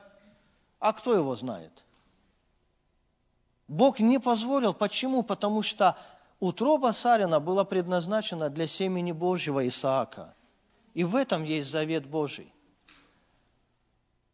А 0.80 0.92
кто 0.92 1.14
его 1.14 1.34
знает? 1.38 1.86
Бог 3.70 4.02
не 4.02 4.20
позволил. 4.20 4.74
Почему? 4.74 5.24
Потому 5.24 5.62
что 5.62 5.98
утроба 6.42 6.92
Сарина 6.92 7.40
была 7.40 7.64
предназначена 7.64 8.50
для 8.50 8.68
семени 8.68 9.14
Божьего 9.14 9.66
Исаака. 9.66 10.36
И 10.94 11.06
в 11.06 11.16
этом 11.16 11.46
есть 11.46 11.72
завет 11.72 12.06
Божий. 12.06 12.54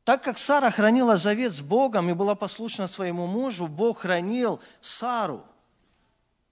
Так 0.03 0.24
как 0.24 0.39
Сара 0.39 0.72
хранила 0.72 1.18
завет 1.18 1.53
с 1.53 1.61
Богом 1.61 2.09
и 2.09 2.13
была 2.13 2.34
послушна 2.34 2.88
своему 2.88 3.28
мужу, 3.28 3.68
Бог 3.68 3.99
хранил 3.99 4.59
Сару 4.82 5.43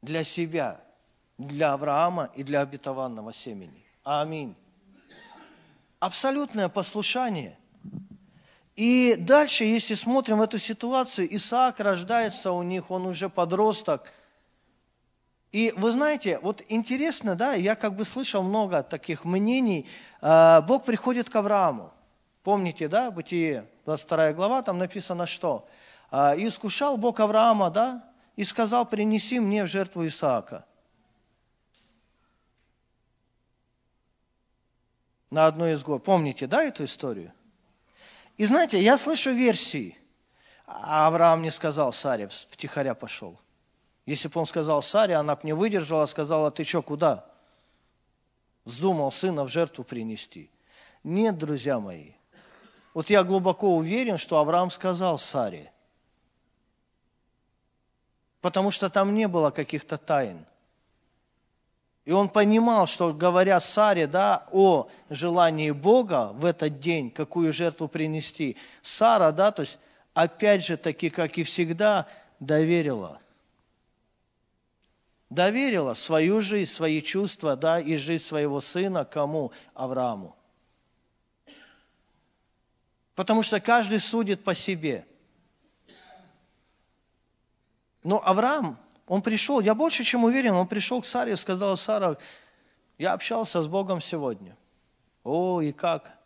для 0.03 0.23
себя, 0.23 0.79
для 1.39 1.73
Авраама 1.73 2.29
и 2.35 2.43
для 2.43 2.61
обетованного 2.61 3.33
семени. 3.33 3.83
Аминь 4.03 4.55
абсолютное 6.03 6.67
послушание. 6.67 7.57
И 8.75 9.15
дальше, 9.17 9.63
если 9.63 9.93
смотрим 9.93 10.39
в 10.39 10.41
эту 10.41 10.59
ситуацию, 10.59 11.33
Исаак 11.33 11.79
рождается 11.79 12.51
у 12.51 12.61
них, 12.61 12.91
он 12.91 13.05
уже 13.05 13.29
подросток. 13.29 14.11
И 15.53 15.73
вы 15.77 15.91
знаете, 15.91 16.39
вот 16.41 16.61
интересно, 16.67 17.35
да, 17.35 17.53
я 17.53 17.75
как 17.75 17.95
бы 17.95 18.03
слышал 18.03 18.43
много 18.43 18.83
таких 18.83 19.23
мнений. 19.23 19.87
А, 20.19 20.61
Бог 20.61 20.83
приходит 20.83 21.29
к 21.29 21.35
Аврааму. 21.37 21.93
Помните, 22.43 22.89
да, 22.89 23.09
Бытие, 23.09 23.65
22 23.85 24.33
глава, 24.33 24.61
там 24.61 24.79
написано 24.79 25.25
что? 25.25 25.69
А, 26.11 26.35
«И 26.35 26.47
искушал 26.49 26.97
Бог 26.97 27.21
Авраама, 27.21 27.69
да, 27.69 28.03
и 28.35 28.43
сказал, 28.43 28.85
принеси 28.85 29.39
мне 29.39 29.63
в 29.63 29.67
жертву 29.67 30.05
Исаака». 30.05 30.65
На 35.33 35.47
одной 35.47 35.73
из 35.73 35.83
гор. 35.83 35.99
Помните, 35.99 36.45
да, 36.45 36.63
эту 36.63 36.85
историю? 36.85 37.33
И 38.37 38.45
знаете, 38.45 38.81
я 38.81 38.97
слышу 38.97 39.31
версии. 39.31 39.97
А 40.65 41.07
Авраам 41.07 41.41
не 41.41 41.51
сказал 41.51 41.91
Саре, 41.91 42.29
втихаря 42.29 42.93
пошел. 42.93 43.39
Если 44.05 44.27
бы 44.27 44.39
он 44.39 44.45
сказал 44.45 44.81
Саре, 44.81 45.15
она 45.15 45.35
бы 45.35 45.41
не 45.43 45.53
выдержала, 45.53 46.05
сказала, 46.05 46.51
ты 46.51 46.63
что, 46.63 46.81
куда? 46.81 47.25
Вздумал 48.63 49.11
сына 49.11 49.43
в 49.43 49.49
жертву 49.49 49.83
принести. 49.83 50.51
Нет, 51.03 51.37
друзья 51.37 51.79
мои. 51.79 52.11
Вот 52.93 53.09
я 53.09 53.23
глубоко 53.23 53.75
уверен, 53.75 54.17
что 54.17 54.37
Авраам 54.37 54.69
сказал 54.69 55.17
Саре. 55.17 55.71
Потому 58.39 58.71
что 58.71 58.89
там 58.89 59.15
не 59.15 59.27
было 59.27 59.49
каких-то 59.49 59.97
тайн. 59.97 60.45
И 62.05 62.11
он 62.11 62.27
понимал, 62.27 62.85
что 62.85 63.13
говоря 63.13 63.59
Саре 63.59 64.07
да, 64.07 64.47
о 64.51 64.89
желании 65.09 65.71
Бога 65.71 66.31
в 66.33 66.43
этот 66.43 66.79
день, 66.79 67.09
какую 67.09 67.53
жертву 67.53 67.87
принести, 67.87 68.57
Сара, 68.81 69.31
да, 69.31 69.51
то 69.51 69.61
есть 69.61 69.79
опять 70.13 70.65
же 70.65 70.75
таки, 70.75 71.09
как 71.09 71.37
и 71.37 71.43
всегда, 71.43 72.07
доверила. 72.41 73.19
Доверила 75.29 75.93
свою 75.93 76.41
жизнь, 76.41 76.71
свои 76.71 77.01
чувства, 77.01 77.55
да, 77.55 77.79
и 77.79 77.95
жизнь 77.95 78.23
своего 78.23 78.59
сына 78.59 79.05
кому? 79.05 79.51
Аврааму. 79.73 80.35
Потому 83.15 83.43
что 83.43 83.61
каждый 83.61 83.99
судит 83.99 84.43
по 84.43 84.53
себе. 84.53 85.05
Но 88.03 88.21
Авраам 88.23 88.77
он 89.07 89.21
пришел, 89.21 89.59
я 89.59 89.75
больше 89.75 90.03
чем 90.03 90.23
уверен, 90.23 90.53
он 90.53 90.67
пришел 90.67 91.01
к 91.01 91.05
Саре 91.05 91.33
и 91.33 91.35
сказал, 91.35 91.75
Сара, 91.77 92.17
я 92.97 93.13
общался 93.13 93.61
с 93.61 93.67
Богом 93.67 94.01
сегодня. 94.01 94.55
О, 95.23 95.61
и 95.61 95.71
как? 95.71 96.17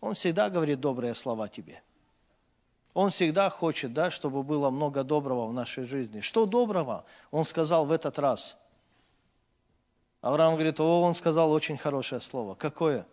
Он 0.00 0.14
всегда 0.14 0.50
говорит 0.50 0.80
добрые 0.80 1.14
слова 1.14 1.48
тебе. 1.48 1.82
Он 2.94 3.10
всегда 3.10 3.48
хочет, 3.50 3.92
да, 3.92 4.10
чтобы 4.10 4.42
было 4.42 4.70
много 4.70 5.04
доброго 5.04 5.46
в 5.46 5.52
нашей 5.52 5.84
жизни. 5.84 6.20
Что 6.20 6.46
доброго? 6.46 7.04
Он 7.30 7.44
сказал 7.44 7.86
в 7.86 7.92
этот 7.92 8.18
раз. 8.18 8.56
Авраам 10.20 10.54
говорит, 10.54 10.80
о, 10.80 11.02
он 11.02 11.14
сказал 11.14 11.52
очень 11.52 11.78
хорошее 11.78 12.20
слово. 12.20 12.54
Какое? 12.54 13.06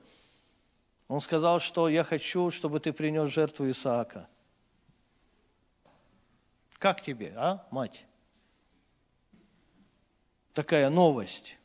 Он 1.08 1.22
сказал, 1.22 1.60
что 1.60 1.88
я 1.88 2.04
хочу, 2.04 2.50
чтобы 2.50 2.80
ты 2.80 2.92
принес 2.92 3.30
жертву 3.30 3.70
Исаака. 3.70 4.28
Как 6.80 7.02
тебе, 7.02 7.34
а, 7.36 7.66
мать? 7.70 8.06
Такая 10.56 10.90
новость. 10.90 11.58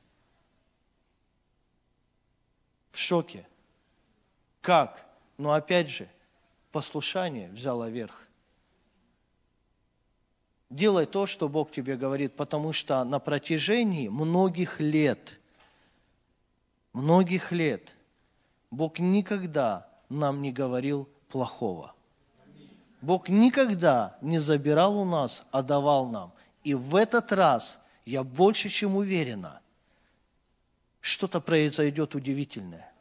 В 2.90 2.98
шоке. 2.98 3.46
Как? 4.60 5.06
Но 5.38 5.52
опять 5.52 5.88
же, 5.88 6.08
послушание 6.72 7.48
взяло 7.50 7.88
верх. 7.88 8.26
Делай 10.68 11.06
то, 11.06 11.26
что 11.26 11.48
Бог 11.48 11.70
тебе 11.70 11.96
говорит, 11.96 12.36
потому 12.36 12.72
что 12.72 13.02
на 13.04 13.20
протяжении 13.20 14.08
многих 14.08 14.80
лет, 14.80 15.38
многих 16.92 17.52
лет 17.52 17.96
Бог 18.70 18.98
никогда 18.98 19.88
нам 20.08 20.42
не 20.42 20.52
говорил 20.52 21.08
плохого. 21.28 21.94
Бог 23.00 23.28
никогда 23.28 24.18
не 24.20 24.38
забирал 24.38 24.98
у 24.98 25.04
нас, 25.04 25.42
а 25.50 25.62
давал 25.62 26.08
нам. 26.08 26.32
И 26.64 26.74
в 26.74 26.94
этот 26.94 27.32
раз 27.32 27.79
я 28.10 28.24
больше 28.24 28.68
чем 28.68 28.96
уверена, 28.96 29.60
что-то 31.00 31.40
произойдет 31.40 32.14
удивительное. 32.14 32.92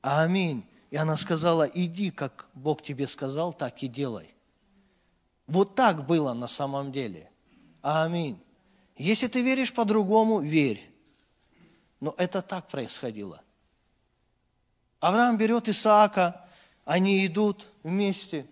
Аминь. 0.00 0.64
И 0.90 0.96
она 0.96 1.16
сказала, 1.16 1.64
иди, 1.64 2.10
как 2.10 2.48
Бог 2.54 2.82
тебе 2.82 3.06
сказал, 3.06 3.52
так 3.52 3.82
и 3.82 3.88
делай. 3.88 4.34
Вот 5.46 5.74
так 5.74 6.06
было 6.06 6.32
на 6.34 6.46
самом 6.46 6.92
деле. 6.92 7.30
Аминь. 7.82 8.40
Если 8.96 9.26
ты 9.26 9.42
веришь 9.42 9.72
по-другому, 9.72 10.40
верь. 10.40 10.90
Но 12.00 12.14
это 12.16 12.42
так 12.42 12.68
происходило. 12.68 13.42
Авраам 15.00 15.36
берет 15.36 15.68
Исаака, 15.68 16.48
они 16.84 17.26
идут 17.26 17.68
вместе. 17.82 18.46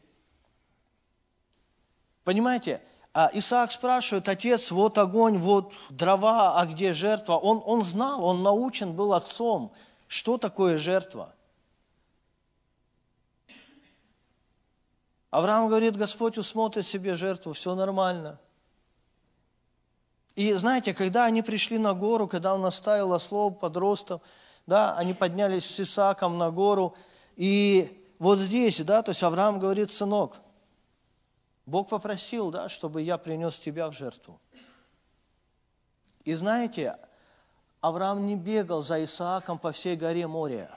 Понимаете, 2.24 2.80
а 3.12 3.30
Исаак 3.32 3.72
спрашивает, 3.72 4.28
отец, 4.28 4.70
вот 4.70 4.96
огонь, 4.96 5.38
вот 5.38 5.72
дрова, 5.88 6.60
а 6.60 6.66
где 6.66 6.92
жертва? 6.92 7.34
Он, 7.34 7.60
он 7.64 7.82
знал, 7.82 8.24
он 8.24 8.42
научен 8.42 8.92
был 8.92 9.14
отцом, 9.14 9.72
что 10.06 10.38
такое 10.38 10.78
жертва. 10.78 11.34
Авраам 15.30 15.68
говорит, 15.68 15.96
Господь 15.96 16.38
усмотрит 16.38 16.86
себе 16.86 17.16
жертву, 17.16 17.52
все 17.52 17.74
нормально. 17.74 18.38
И 20.36 20.52
знаете, 20.54 20.94
когда 20.94 21.24
они 21.24 21.42
пришли 21.42 21.78
на 21.78 21.94
гору, 21.94 22.28
когда 22.28 22.54
он 22.54 22.64
оставил 22.64 23.12
ослов, 23.12 23.58
подростов, 23.58 24.22
да, 24.66 24.96
они 24.96 25.14
поднялись 25.14 25.64
с 25.64 25.80
Исааком 25.80 26.38
на 26.38 26.50
гору, 26.50 26.94
и 27.34 28.04
вот 28.20 28.38
здесь, 28.38 28.80
да, 28.80 29.02
то 29.02 29.10
есть 29.10 29.22
Авраам 29.22 29.58
говорит, 29.58 29.92
сынок, 29.92 30.36
Бог 31.70 31.88
попросил, 31.88 32.50
да, 32.50 32.68
чтобы 32.68 33.00
я 33.00 33.16
принес 33.16 33.56
тебя 33.56 33.88
в 33.88 33.92
жертву. 33.92 34.40
И 36.24 36.34
знаете, 36.34 36.98
Авраам 37.80 38.26
не 38.26 38.34
бегал 38.34 38.82
за 38.82 39.02
Исааком 39.04 39.56
по 39.58 39.70
всей 39.70 39.96
горе 39.96 40.26
моря. 40.26 40.70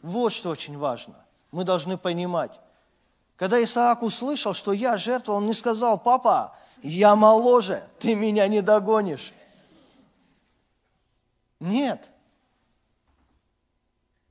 Вот 0.00 0.32
что 0.32 0.50
очень 0.50 0.78
важно. 0.78 1.26
Мы 1.50 1.64
должны 1.64 1.98
понимать. 1.98 2.60
Когда 3.36 3.62
Исаак 3.62 4.02
услышал, 4.02 4.54
что 4.54 4.72
я 4.72 4.96
жертва, 4.96 5.32
он 5.32 5.46
не 5.46 5.54
сказал, 5.54 5.98
папа, 5.98 6.56
я 6.80 7.16
моложе, 7.16 7.82
ты 7.98 8.14
меня 8.14 8.46
не 8.46 8.62
догонишь. 8.62 9.32
Нет. 11.58 12.10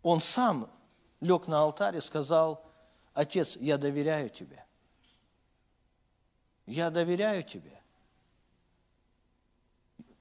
Он 0.04 0.22
сам 0.22 0.70
лег 1.20 1.48
на 1.48 1.60
алтарь 1.62 1.98
и 1.98 2.02
сказал, 2.02 2.64
отец, 3.14 3.58
я 3.58 3.78
доверяю 3.78 4.30
тебе. 4.30 4.61
Я 6.66 6.90
доверяю 6.90 7.44
тебе. 7.44 7.80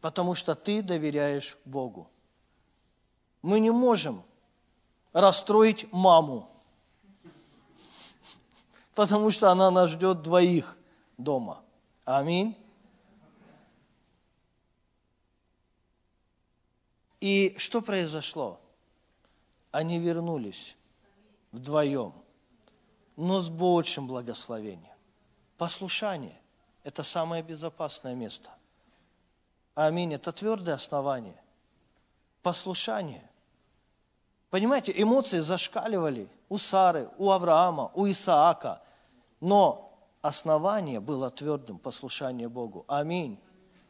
Потому 0.00 0.34
что 0.34 0.54
ты 0.54 0.82
доверяешь 0.82 1.58
Богу. 1.64 2.10
Мы 3.42 3.60
не 3.60 3.70
можем 3.70 4.22
расстроить 5.12 5.92
маму, 5.92 6.48
потому 8.94 9.30
что 9.30 9.50
она 9.50 9.70
нас 9.70 9.90
ждет 9.90 10.22
двоих 10.22 10.76
дома– 11.16 11.62
Аминь. 12.10 12.56
И 17.20 17.54
что 17.56 17.82
произошло? 17.82 18.60
Они 19.70 20.00
вернулись 20.00 20.74
вдвоем, 21.52 22.12
но 23.14 23.40
с 23.40 23.48
большим 23.48 24.08
благословением. 24.08 24.89
Послушание– 25.60 26.40
это 26.84 27.02
самое 27.02 27.42
безопасное 27.42 28.14
место. 28.14 28.48
Аминь. 29.74 30.14
Это 30.14 30.32
твердое 30.32 30.74
основание. 30.74 31.38
Послушание. 32.42 33.28
Понимаете, 34.48 34.90
эмоции 34.96 35.40
зашкаливали 35.40 36.30
у 36.48 36.56
Сары, 36.56 37.10
у 37.18 37.30
Авраама, 37.30 37.90
у 37.92 38.06
Исаака. 38.08 38.80
Но 39.40 39.92
основание 40.22 40.98
было 40.98 41.30
твердым, 41.30 41.78
послушание 41.78 42.48
Богу. 42.48 42.86
Аминь. 42.88 43.38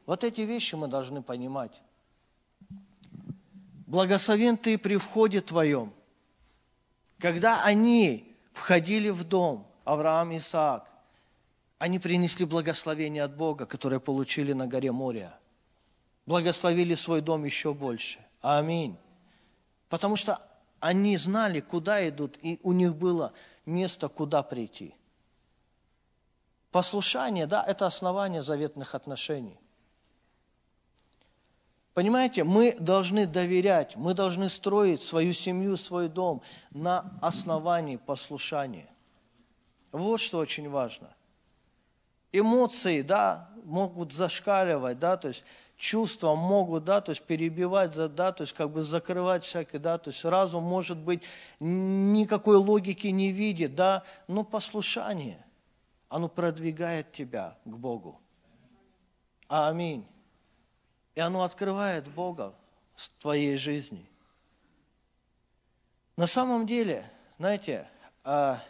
Вот 0.07 0.25
эти 0.25 0.41
вещи 0.41 0.75
мы 0.75 0.89
должны 0.89 1.23
понимать. 1.23 1.81
Благословен 3.87 4.57
ты 4.57 4.77
при 4.77 4.97
входе 4.97 5.41
твоем. 5.41 5.95
Когда 7.21 7.63
они 7.63 8.37
входили 8.55 9.11
в 9.11 9.23
дом, 9.23 9.69
Авраам 9.85 10.33
и 10.33 10.39
Исаак, 10.39 10.90
они 11.81 11.99
принесли 11.99 12.47
благословение 12.47 13.25
от 13.25 13.35
Бога, 13.35 13.67
которое 13.67 13.99
получили 13.99 14.53
на 14.53 14.69
горе 14.69 14.93
моря. 14.93 15.37
Благословили 16.27 16.95
свой 16.95 17.21
дом 17.21 17.45
еще 17.45 17.75
больше. 17.75 18.21
Аминь. 18.41 18.97
Потому 19.89 20.15
что 20.15 20.41
они 20.79 21.17
знали, 21.17 21.59
куда 21.59 22.09
идут, 22.09 22.39
и 22.41 22.61
у 22.63 22.71
них 22.71 22.95
было 22.95 23.33
место, 23.67 24.09
куда 24.09 24.45
прийти– 24.45 24.95
Послушание, 26.71 27.47
да, 27.47 27.65
это 27.65 27.87
основание 27.87 28.43
заветных 28.43 28.95
отношений. 28.95 29.59
Понимаете, 31.95 32.45
мы 32.45 32.77
должны 32.79 33.27
доверять, 33.27 33.97
мы 33.97 34.15
должны 34.15 34.49
строить 34.49 35.03
свою 35.03 35.33
семью, 35.33 35.77
свой 35.77 36.09
дом 36.09 36.43
на 36.71 37.19
основании 37.21 37.97
послушания. 37.97 38.89
Вот 39.91 40.21
что 40.21 40.39
очень 40.39 40.71
важно. 40.71 41.13
Эмоции, 42.33 43.03
да, 43.03 43.51
могут 43.65 44.13
зашкаливать, 44.13 44.99
да, 44.99 45.17
то 45.17 45.29
есть 45.29 45.45
чувства 45.77 46.35
могут, 46.35 46.85
да, 46.85 47.01
то 47.01 47.11
есть 47.11 47.23
перебивать, 47.23 47.93
да, 47.93 48.33
то 48.33 48.43
есть 48.43 48.53
как 48.53 48.71
бы 48.71 48.83
закрывать 48.83 49.45
всякие, 49.45 49.81
да, 49.81 49.99
то 49.99 50.11
есть 50.11 50.25
разум, 50.25 50.65
может 50.65 50.99
быть, 50.99 51.23
никакой 51.59 52.57
логики 52.57 53.09
не 53.09 53.33
видит, 53.33 53.75
да, 53.75 54.05
но 54.29 54.45
послушание– 54.45 55.45
оно 56.11 56.29
продвигает 56.29 57.13
тебя 57.13 57.57
к 57.65 57.69
Богу. 57.69 58.21
Аминь. 59.47 60.05
И 61.15 61.21
оно 61.21 61.45
открывает 61.45 62.09
Бога 62.09 62.55
в 62.97 63.09
твоей 63.21 63.57
жизни. 63.57 64.05
На 66.17 66.27
самом 66.27 66.67
деле, 66.67 67.09
знаете, 67.39 67.89
а, 68.25 68.61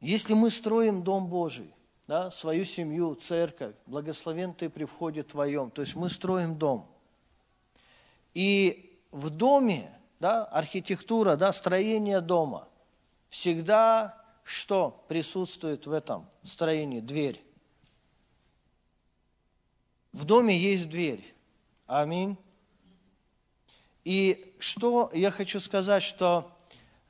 если 0.00 0.32
мы 0.32 0.48
строим 0.50 1.04
Дом 1.04 1.26
Божий, 1.26 1.72
да, 2.12 2.30
свою 2.30 2.66
семью, 2.66 3.14
церковь, 3.14 3.74
благословен 3.86 4.52
ты 4.52 4.68
при 4.68 4.84
входе 4.84 5.22
твоем, 5.22 5.70
то 5.70 5.80
есть 5.80 5.94
мы 5.94 6.10
строим 6.10 6.58
дом. 6.58 6.86
И 8.34 9.00
в 9.10 9.30
доме, 9.30 9.90
да, 10.20 10.44
архитектура, 10.44 11.36
да, 11.36 11.50
строение 11.52 12.20
дома 12.20 12.68
всегда 13.30 14.22
что 14.44 15.02
присутствует 15.08 15.86
в 15.86 15.92
этом 15.92 16.28
строении? 16.42 17.00
Дверь. 17.00 17.42
В 20.12 20.26
доме 20.26 20.54
есть 20.54 20.90
дверь. 20.90 21.34
Аминь. 21.86 22.36
И 24.04 24.54
что 24.58 25.10
я 25.14 25.30
хочу 25.30 25.60
сказать, 25.60 26.02
что 26.02 26.54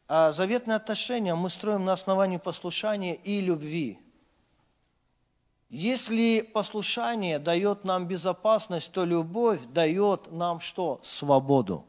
а, 0.07 0.31
заветные 0.31 0.77
отношения 0.77 1.35
мы 1.35 1.51
строим 1.51 1.85
на 1.85 1.93
основании 1.93 2.37
послушания 2.37 3.17
и 3.17 3.41
любви. 3.41 3.99
Если 5.73 6.43
послушание 6.43 7.39
дает 7.39 7.85
нам 7.85 8.07
безопасность, 8.07 8.93
то 8.93 9.07
любовь 9.07 9.61
дает 9.73 10.31
нам 10.31 10.61
что? 10.61 11.01
Свободу. 11.03 11.87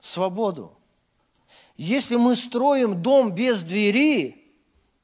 Свободу. 0.00 0.76
Если 1.78 2.16
мы 2.16 2.36
строим 2.36 3.00
дом 3.00 3.32
без 3.32 3.62
двери, 3.62 4.52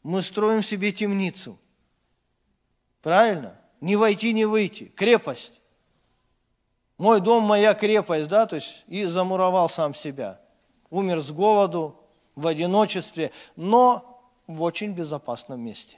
мы 0.03 0.21
строим 0.21 0.63
себе 0.63 0.93
темницу. 0.93 1.59
Правильно? 3.01 3.59
Не 3.81 3.97
войти, 3.97 4.35
не 4.35 4.45
выйти. 4.45 4.85
Крепость. 4.85 5.63
Мой 6.99 7.23
дом, 7.23 7.45
моя 7.45 7.73
крепость, 7.73 8.29
да, 8.29 8.45
то 8.45 8.57
есть 8.57 8.85
и 8.87 9.05
замуровал 9.05 9.71
сам 9.71 9.95
себя. 9.95 10.43
Умер 10.91 11.23
с 11.23 11.33
голоду, 11.33 11.97
в 12.35 12.47
одиночестве, 12.47 13.33
но 13.57 14.10
в 14.55 14.63
очень 14.63 14.93
безопасном 14.93 15.61
месте. 15.61 15.97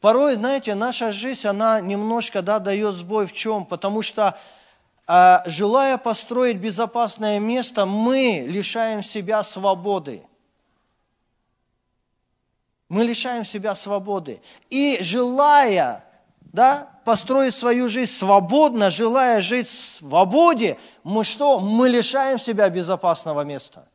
Порой, 0.00 0.34
знаете, 0.34 0.74
наша 0.74 1.12
жизнь, 1.12 1.46
она 1.46 1.80
немножко, 1.80 2.42
да, 2.42 2.58
дает 2.58 2.96
сбой 2.96 3.26
в 3.26 3.32
чем? 3.32 3.64
Потому 3.64 4.02
что 4.02 4.36
а 5.06 5.42
желая 5.46 5.98
построить 5.98 6.58
безопасное 6.58 7.40
место, 7.40 7.86
мы 7.86 8.44
лишаем 8.46 9.02
себя 9.02 9.42
свободы. 9.42 10.22
Мы 12.88 13.04
лишаем 13.04 13.44
себя 13.44 13.74
свободы. 13.74 14.40
И 14.70 14.98
желая 15.00 16.04
да, 16.52 16.88
построить 17.04 17.54
свою 17.54 17.88
жизнь 17.88 18.12
свободно, 18.12 18.90
желая 18.90 19.40
жить 19.40 19.66
в 19.66 19.98
свободе, 19.98 20.78
мы 21.02 21.24
что? 21.24 21.58
Мы 21.58 21.88
лишаем 21.88 22.38
себя 22.38 22.68
безопасного 22.68 23.42
места. 23.42 23.88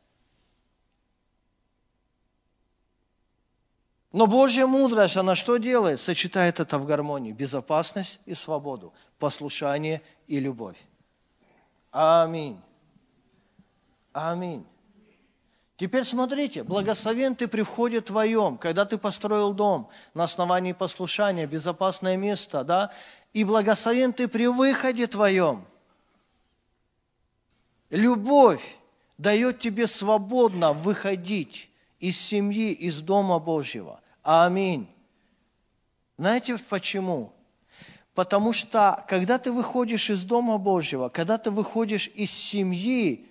Но 4.18 4.26
Божья 4.26 4.66
мудрость, 4.66 5.16
она 5.16 5.36
что 5.36 5.58
делает? 5.58 6.00
Сочетает 6.00 6.58
это 6.58 6.76
в 6.80 6.86
гармонии. 6.86 7.30
Безопасность 7.30 8.18
и 8.26 8.34
свободу, 8.34 8.92
послушание 9.20 10.02
и 10.26 10.40
любовь. 10.40 10.76
Аминь. 11.92 12.60
Аминь. 14.12 14.66
Теперь 15.76 16.02
смотрите, 16.02 16.64
благословен 16.64 17.36
ты 17.36 17.46
при 17.46 17.62
входе 17.62 18.00
твоем, 18.00 18.58
когда 18.58 18.84
ты 18.84 18.98
построил 18.98 19.54
дом 19.54 19.88
на 20.14 20.24
основании 20.24 20.72
послушания, 20.72 21.46
безопасное 21.46 22.16
место, 22.16 22.64
да, 22.64 22.92
и 23.32 23.44
благословен 23.44 24.12
ты 24.12 24.26
при 24.26 24.48
выходе 24.48 25.06
твоем. 25.06 25.64
Любовь 27.90 28.78
дает 29.16 29.60
тебе 29.60 29.86
свободно 29.86 30.72
выходить 30.72 31.70
из 32.00 32.18
семьи, 32.18 32.72
из 32.72 33.00
Дома 33.00 33.38
Божьего. 33.38 34.00
Аминь. 34.30 34.86
Знаете 36.18 36.58
почему? 36.68 37.32
Потому 38.12 38.52
что, 38.52 39.02
когда 39.08 39.38
ты 39.38 39.50
выходишь 39.50 40.10
из 40.10 40.22
Дома 40.22 40.58
Божьего, 40.58 41.08
когда 41.08 41.38
ты 41.38 41.50
выходишь 41.50 42.08
из 42.08 42.30
семьи, 42.30 43.26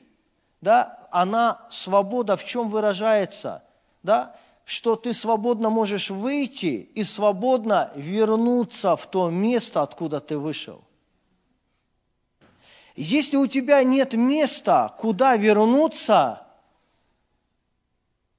да, 0.60 1.08
она, 1.12 1.62
свобода 1.70 2.36
в 2.36 2.44
чем 2.46 2.70
выражается? 2.70 3.64
Да? 4.02 4.36
что 4.66 4.96
ты 4.96 5.14
свободно 5.14 5.70
можешь 5.70 6.10
выйти 6.10 6.90
и 6.96 7.04
свободно 7.04 7.92
вернуться 7.96 8.96
в 8.98 9.06
то 9.06 9.30
место, 9.30 9.84
откуда 9.84 10.20
ты 10.20 10.38
вышел. 10.38 10.84
Если 12.96 13.38
у 13.38 13.46
тебя 13.48 13.84
нет 13.84 14.14
места, 14.14 14.94
куда 14.98 15.38
вернуться, 15.38 16.46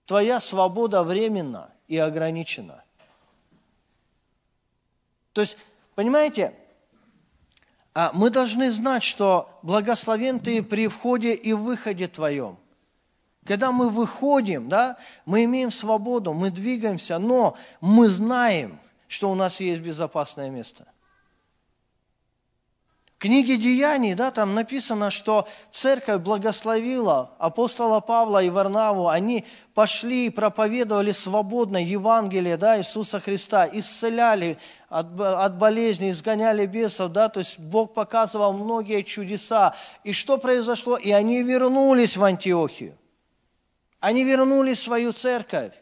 твоя 0.05 0.41
свобода 0.41 1.03
временна 1.03 1.71
и 1.89 1.97
ограничена. 1.97 2.85
То 5.33 5.41
есть, 5.41 5.57
понимаете, 5.95 6.55
а 7.95 8.13
мы 8.13 8.31
должны 8.31 8.71
знать, 8.71 9.03
что 9.03 9.59
благословен 9.63 10.39
ты 10.39 10.63
при 10.63 10.87
входе 10.89 11.35
и 11.35 11.53
выходе 11.53 12.07
твоем. 12.07 12.59
Когда 13.45 13.73
мы 13.73 13.89
выходим, 13.89 14.69
да, 14.69 14.99
мы 15.25 15.45
имеем 15.45 15.71
свободу, 15.71 16.35
мы 16.35 16.51
двигаемся, 16.51 17.19
но 17.19 17.57
мы 17.81 18.09
знаем, 18.09 18.79
что 19.09 19.31
у 19.31 19.35
нас 19.35 19.61
есть 19.61 19.81
безопасное 19.81 20.51
место– 20.51 20.87
книге 23.19 23.57
Деяний, 23.57 24.15
да, 24.15 24.31
там 24.31 24.55
написано, 24.55 25.11
что 25.11 25.49
церковь 25.73 26.21
благословила 26.23 27.33
апостола 27.39 28.01
Павла 28.01 28.43
и 28.43 28.51
Варнаву, 28.51 29.09
они 29.09 29.45
пошли 29.75 30.27
и 30.27 30.31
проповедовали 30.31 31.13
свободно 31.13 31.77
Евангелие, 31.83 32.57
да, 32.57 32.79
Иисуса 32.79 33.21
Христа, 33.21 33.69
исцеляли 33.71 34.59
от, 34.89 35.21
от 35.21 35.59
болезней, 35.59 36.11
изгоняли 36.11 36.67
бесов, 36.67 37.13
да, 37.13 37.29
то 37.29 37.41
есть 37.41 37.59
Бог 37.59 37.93
показывал 37.95 38.53
многие 38.53 39.03
чудеса. 39.03 39.75
И 40.05 40.13
что 40.13 40.39
произошло? 40.39 40.97
И 40.97 41.11
они 41.11 41.43
вернулись 41.43 42.17
в 42.17 42.25
Антиохию. 42.25 42.97
Они 44.01 44.25
вернулись 44.25 44.79
в 44.79 44.85
свою 44.85 45.13
церковь, 45.13 45.73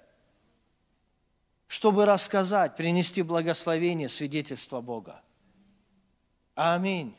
чтобы 1.67 2.07
рассказать, 2.07 2.77
принести 2.77 3.23
благословение, 3.23 4.09
свидетельство 4.09 4.81
Бога. 4.81 5.21
Аминь. 6.55 7.15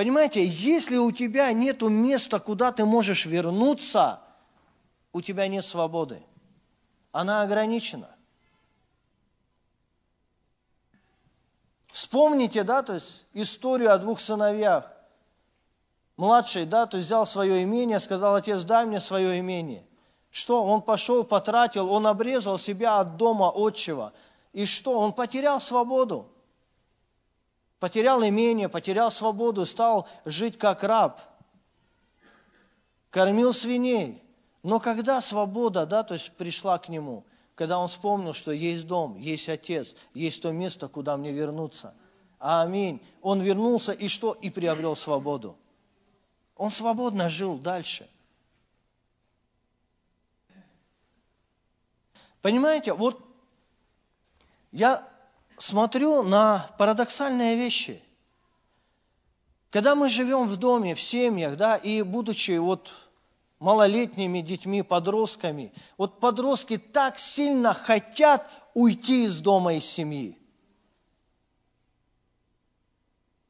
Понимаете, 0.00 0.46
если 0.46 0.96
у 0.96 1.12
тебя 1.12 1.52
нет 1.52 1.82
места, 1.82 2.40
куда 2.40 2.72
ты 2.72 2.86
можешь 2.86 3.26
вернуться, 3.26 4.22
у 5.12 5.20
тебя 5.20 5.46
нет 5.46 5.62
свободы. 5.62 6.22
Она 7.12 7.42
ограничена. 7.42 8.08
Вспомните, 11.92 12.62
да, 12.62 12.82
то 12.82 12.94
есть 12.94 13.26
историю 13.34 13.92
о 13.92 13.98
двух 13.98 14.20
сыновьях. 14.20 14.90
Младший, 16.16 16.64
да, 16.64 16.86
то 16.86 16.96
есть 16.96 17.08
взял 17.08 17.26
свое 17.26 17.62
имение, 17.62 18.00
сказал, 18.00 18.36
отец, 18.36 18.62
дай 18.62 18.86
мне 18.86 19.00
свое 19.00 19.38
имение. 19.38 19.86
Что? 20.30 20.64
Он 20.64 20.80
пошел, 20.80 21.24
потратил, 21.24 21.92
он 21.92 22.06
обрезал 22.06 22.58
себя 22.58 23.00
от 23.00 23.18
дома 23.18 23.52
отчего. 23.54 24.14
И 24.54 24.64
что? 24.64 24.98
Он 24.98 25.12
потерял 25.12 25.60
свободу 25.60 26.26
потерял 27.80 28.22
имение, 28.22 28.68
потерял 28.68 29.10
свободу, 29.10 29.66
стал 29.66 30.06
жить 30.26 30.58
как 30.58 30.84
раб, 30.84 31.20
кормил 33.10 33.52
свиней. 33.52 34.22
Но 34.62 34.78
когда 34.78 35.22
свобода, 35.22 35.86
да, 35.86 36.02
то 36.02 36.14
есть 36.14 36.30
пришла 36.32 36.78
к 36.78 36.90
нему, 36.90 37.24
когда 37.54 37.78
он 37.78 37.88
вспомнил, 37.88 38.34
что 38.34 38.52
есть 38.52 38.86
дом, 38.86 39.16
есть 39.16 39.48
отец, 39.48 39.94
есть 40.12 40.42
то 40.42 40.52
место, 40.52 40.88
куда 40.88 41.16
мне 41.16 41.32
вернуться. 41.32 41.94
Аминь. 42.38 43.02
Он 43.22 43.40
вернулся 43.40 43.92
и 43.92 44.08
что? 44.08 44.32
И 44.34 44.50
приобрел 44.50 44.94
свободу. 44.94 45.56
Он 46.56 46.70
свободно 46.70 47.28
жил 47.30 47.58
дальше. 47.58 48.08
Понимаете, 52.42 52.92
вот 52.94 53.22
я 54.72 55.09
смотрю 55.62 56.22
на 56.22 56.70
парадоксальные 56.78 57.56
вещи. 57.56 58.02
Когда 59.70 59.94
мы 59.94 60.08
живем 60.08 60.44
в 60.44 60.56
доме, 60.56 60.94
в 60.94 61.00
семьях, 61.00 61.56
да, 61.56 61.76
и 61.76 62.02
будучи 62.02 62.58
вот 62.58 62.92
малолетними 63.60 64.40
детьми, 64.40 64.82
подростками, 64.82 65.72
вот 65.96 66.18
подростки 66.18 66.78
так 66.78 67.18
сильно 67.18 67.74
хотят 67.74 68.50
уйти 68.74 69.26
из 69.26 69.40
дома, 69.40 69.74
из 69.74 69.84
семьи. 69.84 70.36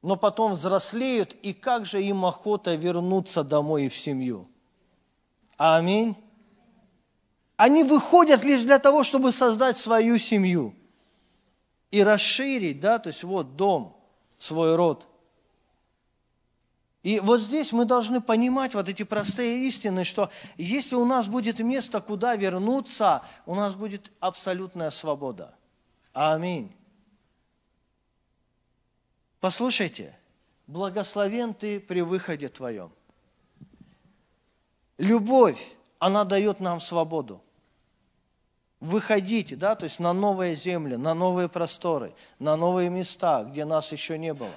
Но 0.02 0.16
потом 0.16 0.54
взрослеют, 0.54 1.34
и 1.42 1.52
как 1.52 1.86
же 1.86 2.02
им 2.02 2.24
охота 2.24 2.74
вернуться 2.74 3.44
домой 3.44 3.84
и 3.84 3.88
в 3.88 3.96
семью. 3.96 4.48
Аминь. 5.56 6.16
Они 7.56 7.84
выходят 7.84 8.42
лишь 8.42 8.62
для 8.62 8.78
того, 8.78 9.04
чтобы 9.04 9.32
создать 9.32 9.76
свою 9.76 10.18
семью– 10.18 10.74
и 11.91 12.03
расширить, 12.03 12.80
да, 12.80 12.99
то 12.99 13.09
есть 13.09 13.24
вот 13.24 13.57
дом, 13.57 13.97
свой 14.38 14.76
род. 14.76 15.07
И 17.03 17.18
вот 17.18 17.41
здесь 17.41 17.72
мы 17.72 17.86
должны 17.86 18.20
понимать 18.20 18.74
вот 18.74 18.88
эти 18.88 19.05
простые 19.05 19.66
истины, 19.66 20.05
что 20.05 20.30
если 20.59 20.97
у 20.97 21.07
нас 21.07 21.26
будет 21.26 21.59
место, 21.61 22.01
куда 22.01 22.36
вернуться, 22.36 23.22
у 23.47 23.55
нас 23.55 23.74
будет 23.74 24.12
абсолютная 24.20 24.91
свобода. 24.91 25.55
Аминь. 26.12 26.74
Послушайте, 29.41 30.14
благословен 30.66 31.55
ты 31.55 31.80
при 31.80 32.03
выходе 32.03 32.49
твоем. 32.49 32.93
Любовь, 34.99 35.74
она 35.99 36.24
дает 36.24 36.61
нам 36.61 36.80
свободу 36.80 37.43
выходить, 38.81 39.59
да, 39.59 39.74
то 39.74 39.85
есть 39.85 40.01
на 40.01 40.12
новые 40.12 40.57
земли, 40.57 40.97
на 40.97 41.14
новые 41.14 41.49
просторы, 41.49 42.14
на 42.39 42.57
новые 42.57 42.89
места, 42.89 43.45
где 43.45 43.64
нас 43.64 43.93
еще 43.93 44.18
не 44.18 44.33
было. 44.35 44.55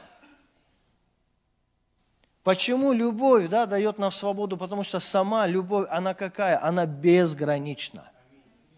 Почему 2.44 2.92
любовь 2.92 3.48
да, 3.48 3.66
дает 3.66 3.98
нам 3.98 4.12
свободу? 4.12 4.58
Потому 4.58 4.84
что 4.84 5.00
сама 5.00 5.48
любовь, 5.48 5.88
она 5.90 6.14
какая? 6.14 6.62
Она 6.62 6.86
безгранична. 6.86 8.10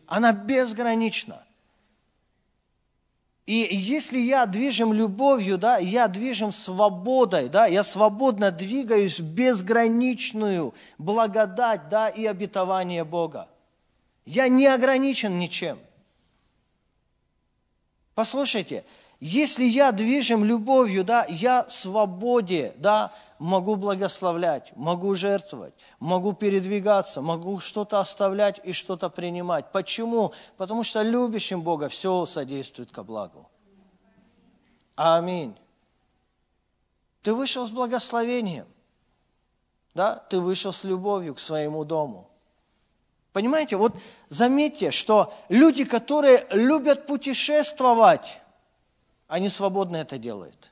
Она 0.06 0.34
безгранична. 0.34 1.42
И 3.48 3.68
если 3.72 4.20
я 4.20 4.46
движим 4.48 4.94
любовью, 4.94 5.58
да, 5.60 5.78
я 5.78 6.08
движим 6.08 6.52
свободой, 6.52 7.48
да, 7.50 7.68
я 7.68 7.84
свободно 7.84 8.52
двигаюсь 8.52 9.20
в 9.20 9.24
безграничную 9.24 10.74
благодать, 10.98 11.90
да, 11.90 12.10
и 12.10 12.26
обетование 12.26 13.04
Бога. 13.04 13.48
Я 14.26 14.48
не 14.48 14.66
ограничен 14.66 15.38
ничем. 15.38 15.80
Послушайте, 18.16 18.84
если 19.20 19.64
я 19.64 19.92
движим 19.92 20.44
любовью, 20.44 21.04
да, 21.04 21.26
я 21.30 21.66
в 21.66 21.72
свободе, 21.72 22.74
да, 22.78 23.14
могу 23.38 23.76
благословлять, 23.76 24.76
могу 24.76 25.14
жертвовать, 25.16 25.74
могу 26.00 26.34
передвигаться, 26.34 27.22
могу 27.22 27.60
что-то 27.60 28.00
оставлять 28.00 28.60
и 28.64 28.74
что-то 28.74 29.10
принимать. 29.10 29.72
Почему? 29.72 30.34
Потому 30.58 30.84
что 30.84 31.02
любящим 31.04 31.62
Бога 31.62 31.90
все 31.90 32.26
содействует 32.26 32.92
ко 32.92 33.04
благу. 33.04 33.50
Аминь. 34.96 35.56
Ты 37.22 37.34
вышел 37.34 37.68
с 37.68 37.72
благословением, 37.72 38.68
да, 39.94 40.16
ты 40.16 40.40
вышел 40.40 40.72
с 40.72 40.84
любовью 40.84 41.36
к 41.36 41.40
своему 41.40 41.84
дому– 41.84 42.30
Понимаете, 43.36 43.76
вот 43.76 43.94
заметьте, 44.30 44.92
что 44.92 45.34
люди, 45.50 45.84
которые 45.84 46.48
любят 46.52 47.06
путешествовать, 47.06 48.40
они 49.28 49.50
свободно 49.50 49.98
это 49.98 50.18
делают. 50.18 50.72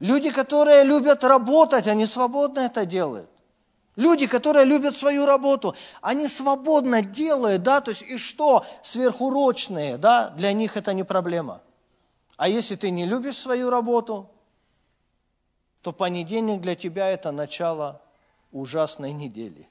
Люди, 0.00 0.32
которые 0.32 0.82
любят 0.82 1.22
работать, 1.22 1.86
они 1.86 2.06
свободно 2.06 2.58
это 2.58 2.84
делают. 2.86 3.30
Люди, 3.94 4.26
которые 4.26 4.64
любят 4.64 4.96
свою 4.96 5.26
работу, 5.26 5.76
они 6.00 6.26
свободно 6.26 7.02
делают, 7.02 7.62
да, 7.62 7.80
то 7.80 7.92
есть 7.92 8.02
и 8.02 8.18
что 8.18 8.66
сверхурочные, 8.82 9.98
да, 9.98 10.30
для 10.30 10.52
них 10.52 10.76
это 10.76 10.92
не 10.92 11.04
проблема. 11.04 11.62
А 12.36 12.48
если 12.48 12.74
ты 12.74 12.90
не 12.90 13.06
любишь 13.06 13.36
свою 13.36 13.70
работу, 13.70 14.28
то 15.82 15.92
понедельник 15.92 16.60
для 16.60 16.74
тебя 16.74 17.08
это 17.10 17.30
начало 17.30 18.02
ужасной 18.50 19.12
недели. 19.12 19.68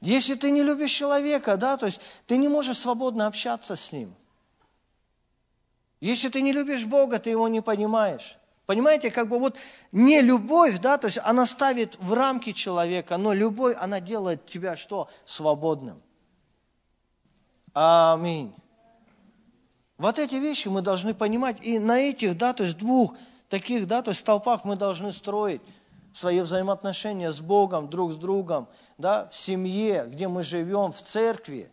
Если 0.00 0.34
ты 0.34 0.50
не 0.50 0.62
любишь 0.62 0.92
человека, 0.92 1.56
да, 1.56 1.76
то 1.76 1.86
есть 1.86 2.00
ты 2.26 2.38
не 2.38 2.48
можешь 2.48 2.78
свободно 2.78 3.26
общаться 3.26 3.76
с 3.76 3.92
ним. 3.92 4.14
Если 6.00 6.30
ты 6.30 6.40
не 6.40 6.52
любишь 6.52 6.86
Бога, 6.86 7.18
ты 7.18 7.30
его 7.30 7.48
не 7.48 7.60
понимаешь. 7.60 8.38
Понимаете, 8.64 9.10
как 9.10 9.28
бы 9.28 9.38
вот 9.38 9.56
не 9.92 10.22
любовь, 10.22 10.78
да, 10.78 10.96
то 10.96 11.08
есть 11.08 11.18
она 11.22 11.44
ставит 11.44 11.96
в 11.98 12.14
рамки 12.14 12.52
человека, 12.52 13.18
но 13.18 13.32
любовь, 13.34 13.76
она 13.78 14.00
делает 14.00 14.46
тебя 14.46 14.76
что? 14.76 15.08
Свободным. 15.26 16.00
Аминь. 17.74 18.54
Вот 19.98 20.18
эти 20.18 20.36
вещи 20.36 20.68
мы 20.68 20.80
должны 20.80 21.12
понимать, 21.12 21.58
и 21.60 21.78
на 21.78 21.98
этих, 21.98 22.38
да, 22.38 22.54
то 22.54 22.64
есть 22.64 22.78
двух 22.78 23.14
таких, 23.50 23.86
да, 23.86 24.00
то 24.00 24.12
есть 24.12 24.20
столпах 24.20 24.64
мы 24.64 24.76
должны 24.76 25.12
строить 25.12 25.60
свои 26.12 26.40
взаимоотношения 26.40 27.32
с 27.32 27.40
Богом, 27.40 27.88
друг 27.88 28.12
с 28.12 28.16
другом, 28.16 28.68
да, 28.98 29.28
в 29.28 29.34
семье, 29.34 30.06
где 30.06 30.28
мы 30.28 30.42
живем, 30.42 30.92
в 30.92 31.02
церкви, 31.02 31.72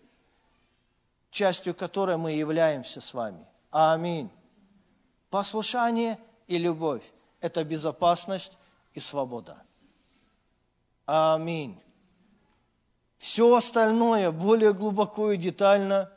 частью 1.32 1.74
которой 1.76 2.18
мы 2.18 2.32
являемся 2.32 3.02
с 3.02 3.14
вами. 3.14 3.46
Аминь. 3.72 4.30
Послушание 5.30 6.18
и 6.48 6.58
любовь– 6.58 7.04
это 7.42 7.64
безопасность 7.64 8.58
и 8.94 9.00
свобода. 9.00 9.58
Аминь. 11.06 11.82
Все 13.18 13.56
остальное 13.56 14.32
более 14.32 14.74
глубоко 14.74 15.32
и 15.32 15.38
детально 15.38 16.12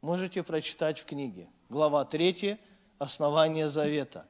можете 0.00 0.42
прочитать 0.42 0.98
в 1.00 1.04
книге. 1.04 1.48
Глава 1.68 2.04
3 2.04 2.58
«Основание 2.98 3.68
завета». 3.68 4.26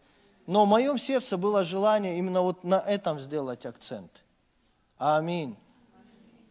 Но 0.47 0.65
в 0.65 0.69
моем 0.69 0.99
сердце 0.99 1.39
было 1.39 1.65
желание 1.65 2.19
именно 2.19 2.43
вот 2.43 2.65
на 2.65 2.81
этом 2.81 3.21
сделать 3.21 3.65
акцент. 3.65 4.11
Аминь. 4.99 5.57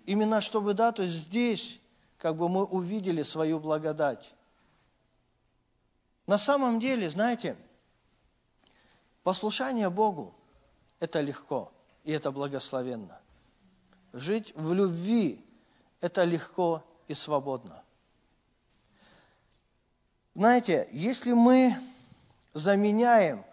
Именно 0.06 0.42
чтобы, 0.42 0.74
да, 0.74 0.92
то 0.92 1.04
есть 1.04 1.16
здесь, 1.16 1.80
как 2.18 2.36
бы 2.36 2.50
мы 2.50 2.64
увидели 2.64 3.24
свою 3.24 3.60
благодать. 3.60 4.34
На 6.28 6.38
самом 6.38 6.80
деле, 6.80 7.10
знаете, 7.10 7.58
послушание 9.24 9.90
Богу– 9.90 10.34
это 11.00 11.22
легко 11.22 11.72
и 12.04 12.12
это 12.12 12.32
благословенно. 12.32 13.20
Жить 14.14 14.54
в 14.56 14.74
любви– 14.74 15.44
это 16.02 16.24
легко 16.24 16.84
и 17.08 17.14
свободно. 17.14 17.84
Знаете, 20.34 20.88
если 20.92 21.34
мы 21.34 21.76
заменяем 22.54 23.44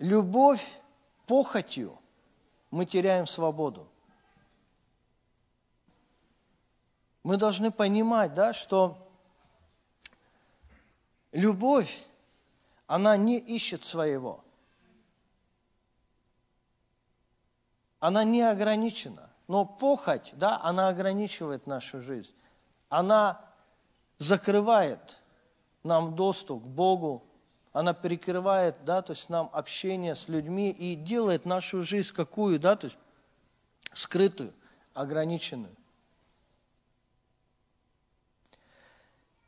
любовь 0.00 0.80
похотью, 1.26 1.96
мы 2.72 2.86
теряем 2.86 3.26
свободу. 3.26 3.86
Мы 7.22 7.36
должны 7.36 7.70
понимать, 7.70 8.34
да, 8.34 8.52
что 8.52 9.12
любовь, 11.32 12.04
она 12.86 13.16
не 13.16 13.38
ищет 13.38 13.84
своего. 13.84 14.42
Она 18.00 18.24
не 18.24 18.42
ограничена. 18.42 19.30
Но 19.46 19.66
похоть, 19.66 20.32
да, 20.34 20.58
она 20.62 20.88
ограничивает 20.88 21.66
нашу 21.66 22.00
жизнь. 22.00 22.32
Она 22.88 23.44
закрывает 24.18 25.18
нам 25.82 26.16
доступ 26.16 26.62
к 26.64 26.66
Богу, 26.66 27.29
она 27.72 27.94
перекрывает, 27.94 28.84
да, 28.84 29.02
то 29.02 29.12
есть 29.12 29.28
нам 29.28 29.48
общение 29.52 30.14
с 30.14 30.28
людьми 30.28 30.70
и 30.70 30.94
делает 30.94 31.44
нашу 31.44 31.84
жизнь 31.84 32.12
какую, 32.12 32.58
да, 32.58 32.76
то 32.76 32.86
есть 32.86 32.98
скрытую, 33.94 34.52
ограниченную. 34.94 35.74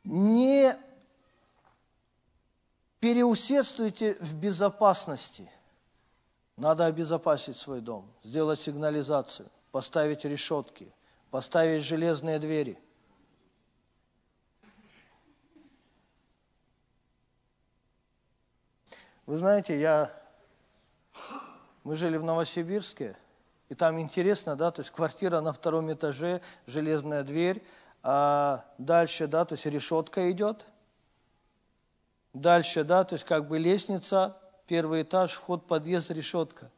Не 0.03 0.77
переусердствуйте 2.99 4.15
в 4.21 4.33
безопасности. 4.35 5.49
Надо 6.55 6.85
обезопасить 6.85 7.57
свой 7.57 7.81
дом, 7.81 8.09
сделать 8.23 8.61
сигнализацию, 8.61 9.49
поставить 9.71 10.23
решетки, 10.23 10.93
поставить 11.31 11.83
железные 11.83 12.39
двери. 12.39 12.77
Вы 19.25 19.37
знаете, 19.37 19.79
я... 19.79 20.11
мы 21.85 21.95
жили 21.95 22.17
в 22.17 22.23
Новосибирске, 22.23 23.15
и 23.69 23.73
там 23.73 23.99
интересно, 24.01 24.57
да, 24.57 24.69
то 24.69 24.81
есть 24.81 24.91
квартира 24.91 25.39
на 25.39 25.53
втором 25.53 25.91
этаже, 25.93 26.41
железная 26.67 27.23
дверь, 27.23 27.63
а 28.01 28.65
дальше, 28.77 29.27
да, 29.27 29.45
то 29.45 29.53
есть 29.53 29.65
решетка 29.65 30.29
идет, 30.29 30.65
дальше, 32.33 32.83
да, 32.83 33.05
то 33.05 33.15
есть 33.15 33.23
как 33.23 33.47
бы 33.47 33.59
лестница, 33.59 34.37
первый 34.67 35.03
этаж, 35.03 35.31
вход, 35.31 35.67
подъезд, 35.67 36.11
решетка. 36.11 36.69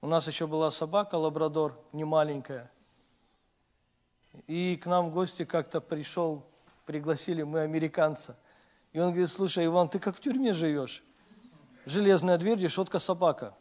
У 0.00 0.06
нас 0.06 0.26
еще 0.26 0.46
была 0.46 0.70
собака, 0.70 1.16
лабрадор, 1.16 1.78
не 1.92 2.04
маленькая. 2.04 2.70
И 4.46 4.80
к 4.82 4.86
нам 4.86 5.10
в 5.10 5.12
гости 5.12 5.44
как-то 5.44 5.82
пришел, 5.82 6.42
пригласили 6.86 7.42
мы 7.42 7.60
американца– 7.60 8.34
и 8.92 8.98
он 8.98 9.10
говорит, 9.10 9.30
слушай, 9.30 9.66
Иван, 9.66 9.88
ты 9.88 9.98
как 9.98 10.16
в 10.16 10.20
тюрьме 10.20 10.52
живешь. 10.52 11.02
Железная 11.86 12.38
дверь, 12.38 12.58
решетка, 12.58 12.98
собака. 12.98 13.54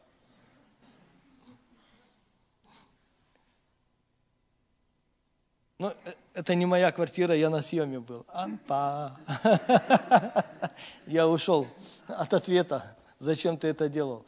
Ну, 5.78 5.94
э, 6.04 6.14
это 6.34 6.56
не 6.56 6.66
моя 6.66 6.92
квартира, 6.92 7.36
я 7.36 7.50
на 7.50 7.62
съеме 7.62 8.00
был. 8.00 8.26
Ампа. 8.28 9.18
Я 11.08 11.28
ушел 11.28 11.68
от 12.08 12.34
ответа, 12.34 12.96
зачем 13.20 13.58
ты 13.58 13.70
это 13.70 13.88
делал. 13.88 14.26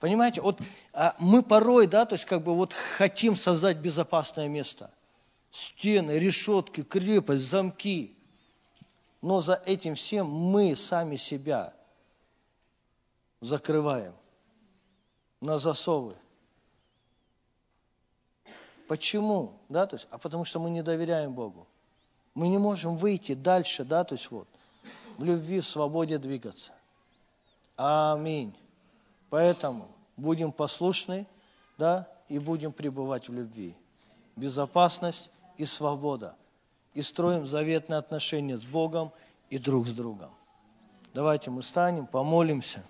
Понимаете, 0.00 0.40
вот 0.40 0.60
а 0.92 1.14
мы 1.18 1.42
порой, 1.42 1.86
да, 1.86 2.06
то 2.06 2.14
есть 2.14 2.24
как 2.24 2.42
бы 2.42 2.54
вот 2.54 2.72
хотим 2.72 3.36
создать 3.36 3.78
безопасное 3.78 4.48
место. 4.48 4.90
Стены, 5.50 6.12
решетки, 6.12 6.82
крепость, 6.82 7.44
замки 7.44 8.13
но 9.24 9.40
за 9.40 9.54
этим 9.64 9.94
всем 9.94 10.28
мы 10.28 10.76
сами 10.76 11.16
себя 11.16 11.72
закрываем 13.40 14.12
на 15.40 15.56
засовы. 15.56 16.14
Почему? 18.86 19.54
Да, 19.70 19.86
то 19.86 19.96
есть, 19.96 20.06
а 20.10 20.18
потому 20.18 20.44
что 20.44 20.60
мы 20.60 20.68
не 20.68 20.82
доверяем 20.82 21.32
Богу. 21.32 21.66
Мы 22.34 22.48
не 22.48 22.58
можем 22.58 22.96
выйти 22.96 23.32
дальше, 23.32 23.82
да, 23.82 24.04
то 24.04 24.14
есть 24.14 24.30
вот, 24.30 24.46
в 25.16 25.24
любви, 25.24 25.60
в 25.60 25.66
свободе 25.66 26.18
двигаться. 26.18 26.72
Аминь. 27.76 28.54
Поэтому 29.30 29.88
будем 30.18 30.52
послушны, 30.52 31.26
да, 31.78 32.06
и 32.28 32.38
будем 32.38 32.74
пребывать 32.74 33.30
в 33.30 33.32
любви. 33.32 33.74
Безопасность 34.36 35.30
и 35.56 35.64
свобода– 35.64 36.36
и 36.94 37.02
строим 37.02 37.46
заветные 37.46 37.98
отношения 37.98 38.56
с 38.56 38.62
Богом 38.64 39.12
и 39.50 39.58
друг 39.58 39.86
с 39.86 39.92
другом. 39.92 40.30
Давайте 41.12 41.50
мы 41.50 41.62
станем, 41.62 42.06
помолимся. 42.06 42.82